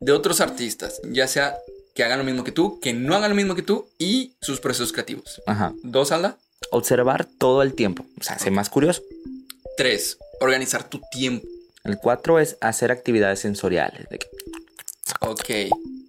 de 0.00 0.12
otros 0.12 0.40
artistas, 0.40 1.00
ya 1.10 1.26
sea 1.26 1.56
que 1.94 2.04
hagan 2.04 2.18
lo 2.18 2.24
mismo 2.24 2.44
que 2.44 2.52
tú, 2.52 2.78
que 2.80 2.92
no 2.92 3.16
hagan 3.16 3.30
lo 3.30 3.36
mismo 3.36 3.54
que 3.54 3.62
tú 3.62 3.88
y 3.98 4.34
sus 4.40 4.60
procesos 4.60 4.92
creativos. 4.92 5.40
Ajá. 5.46 5.72
Dos, 5.82 6.12
Alda. 6.12 6.36
Observar 6.70 7.26
todo 7.38 7.62
el 7.62 7.74
tiempo. 7.74 8.04
O 8.20 8.22
sea, 8.22 8.38
ser 8.38 8.52
más 8.52 8.68
curioso. 8.68 9.02
Tres, 9.76 10.18
organizar 10.40 10.88
tu 10.88 11.00
tiempo. 11.10 11.46
El 11.84 11.98
4 11.98 12.40
es 12.40 12.56
hacer 12.60 12.90
actividades 12.90 13.38
sensoriales. 13.40 14.06
Ok. 15.20 15.50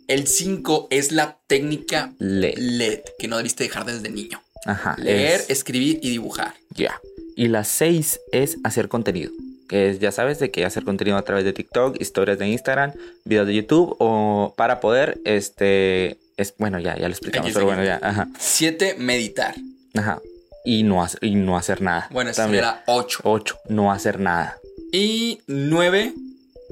El 0.08 0.28
5 0.28 0.88
es 0.89 1.12
la 1.12 1.38
técnica 1.48 2.13
Leer. 2.20 2.58
LED, 2.60 3.00
que 3.20 3.28
no 3.28 3.38
debiste 3.38 3.63
dejar 3.65 3.86
desde 3.86 4.10
niño. 4.10 4.41
Ajá. 4.65 4.96
Leer, 4.98 5.41
es- 5.41 5.50
escribir 5.50 6.00
y 6.02 6.10
dibujar. 6.10 6.54
Ya. 6.76 7.00
Y 7.36 7.48
la 7.50 7.63
6 7.63 8.20
es 8.32 8.58
hacer 8.63 8.88
contenido. 8.88 9.32
Que 9.67 9.89
es, 9.89 10.00
ya 10.00 10.13
sabes, 10.13 10.39
de 10.39 10.50
que 10.50 10.63
hacer 10.63 10.84
contenido 10.86 11.17
a 11.17 11.24
través 11.24 11.43
de 11.43 11.52
TikTok, 11.52 12.00
historias 12.00 12.39
de 12.39 12.48
Instagram, 12.48 12.93
videos 13.26 13.48
de 13.48 13.56
YouTube 13.56 13.96
o 14.00 14.54
para 14.56 14.80
poder, 14.80 15.20
este, 15.26 16.17
es, 16.38 16.54
bueno, 16.58 16.80
ya, 16.80 16.96
ya 16.96 17.08
lo 17.10 17.13
explicamos, 17.13 17.52
pero 17.52 17.65
bueno, 17.65 17.84
ya, 17.84 18.00
ajá, 18.02 18.30
7, 18.39 18.96
meditar. 18.98 19.56
ajá. 19.96 20.22
Y 20.63 20.84
no, 20.84 21.04
hacer- 21.04 21.20
y 21.22 21.36
no 21.36 21.58
hacer 21.58 21.82
nada. 21.82 22.08
Bueno, 22.12 22.32
También. 22.32 22.63
era 22.63 22.84
8. 22.88 23.20
8, 23.24 23.58
no 23.70 23.91
hacer 23.91 24.20
nada. 24.22 24.58
Y 24.93 25.39
9, 25.48 26.13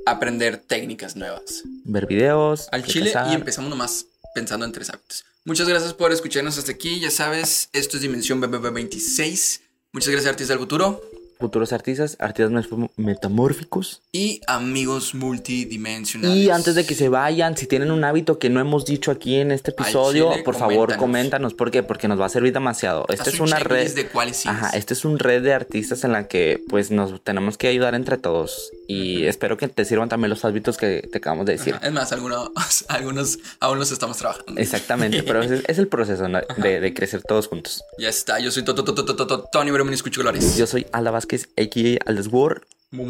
aprender 0.06 0.58
técnicas 0.58 1.16
nuevas. 1.16 1.64
Ver 1.84 2.06
videos. 2.08 2.68
Al 2.72 2.84
chile 2.84 3.14
y 3.32 3.34
empezamos 3.34 3.70
nomás 3.70 4.06
pensando 4.34 4.66
en 4.66 4.72
tres 4.72 4.90
hábitos. 4.90 5.26
Muchas 5.44 5.68
gracias 5.68 5.94
por 5.94 6.12
escucharnos 6.12 6.58
hasta 6.58 6.72
aquí. 6.72 7.00
Ya 7.00 7.12
sabes, 7.12 7.70
esto 7.74 7.98
es 7.98 8.02
Dimensión 8.02 8.42
BBB26. 8.42 9.62
Muchas 9.92 10.10
gracias, 10.10 10.32
Artistas 10.32 10.50
del 10.50 10.60
Futuro. 10.60 11.02
Futuros 11.40 11.74
artistas, 11.74 12.16
artistas 12.20 12.52
met- 12.52 12.90
metamórficos. 12.98 14.02
Y 14.12 14.42
amigos 14.48 15.14
multidimensionales. 15.16 16.38
Y 16.38 16.50
antes 16.50 16.76
de 16.76 16.86
que 16.86 16.96
se 16.96 17.10
vayan, 17.10 17.58
si 17.58 17.68
tienen 17.68 17.92
un 17.92 18.04
hábito 18.04 18.40
que 18.40 18.50
no 18.50 18.60
hemos 18.60 18.86
dicho 18.86 19.12
aquí 19.12 19.36
en 19.36 19.52
este 19.52 19.72
episodio, 19.72 20.32
chile, 20.32 20.44
por 20.44 20.56
favor, 20.56 20.96
coméntanos. 20.98 21.54
¿Por 21.54 21.72
qué? 21.72 21.84
Porque 21.84 22.08
nos 22.08 22.20
va 22.20 22.26
a 22.26 22.30
servir 22.30 22.54
demasiado. 22.54 23.06
Esta 23.10 23.30
es 23.30 23.40
un 23.40 23.48
una 23.48 23.60
red. 23.60 23.94
de 23.94 24.08
cuáles. 24.08 24.46
Ajá, 24.46 24.70
esta 24.72 24.94
es 24.94 25.06
una 25.06 25.18
red 25.20 25.44
de 25.44 25.54
artistas 25.54 26.04
en 26.04 26.12
la 26.14 26.28
que 26.28 26.62
pues 26.70 26.92
nos 26.92 27.22
tenemos 27.24 27.58
que 27.58 27.68
ayudar 27.68 27.96
entre 27.96 28.18
todos. 28.18 28.72
Y 28.88 29.26
espero 29.26 29.58
que 29.58 29.68
te 29.68 29.84
sirvan 29.86 30.10
también 30.10 30.30
los 30.30 30.46
hábitos 30.46 30.78
que 30.78 31.08
te 31.12 31.18
acabamos 31.18 31.46
de 31.46 31.54
decir. 31.54 31.76
Ajá, 31.76 31.88
Es 31.88 31.94
más, 31.94 32.12
algunos, 32.12 32.52
algunos 32.88 33.40
aún 33.60 33.80
los 33.80 33.92
estamos 33.92 34.18
trabajando. 34.18 34.60
Exactamente, 34.62 35.24
pero 35.24 35.42
es, 35.42 35.64
es 35.68 35.78
el 35.80 35.88
proceso 35.88 36.28
¿no? 36.28 36.40
de, 36.58 36.80
de 36.80 36.94
crecer 36.94 37.22
todos 37.24 37.48
juntos. 37.48 37.84
Ya 38.00 38.10
está, 38.10 38.40
yo 38.40 38.52
soy 38.52 38.64
to- 38.64 38.74
to- 38.76 38.84
to- 38.84 38.94
to- 38.96 39.16
to- 39.16 39.28
to- 39.28 39.50
Tony 39.52 39.72
Colores. 39.72 40.58
Yo 40.58 40.68
soy 40.68 40.86
Alda 40.92 41.12
Vázquez, 41.26 41.50
a.k.a. 41.58 41.98
Aldas 42.10 42.28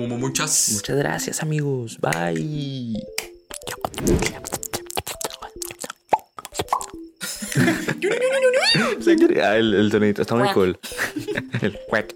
mu- 0.07 0.17
Muchas. 0.17 0.69
Muchas 0.73 0.95
gracias, 0.95 1.43
amigos. 1.43 1.97
Bye. 1.99 2.95
Ah, 9.43 9.57
el, 9.57 9.73
el 9.73 9.91
tonito 9.91 10.21
está 10.21 10.35
muy 10.35 10.49
cool. 10.49 10.77
el 11.61 11.77
cuac. 11.87 12.13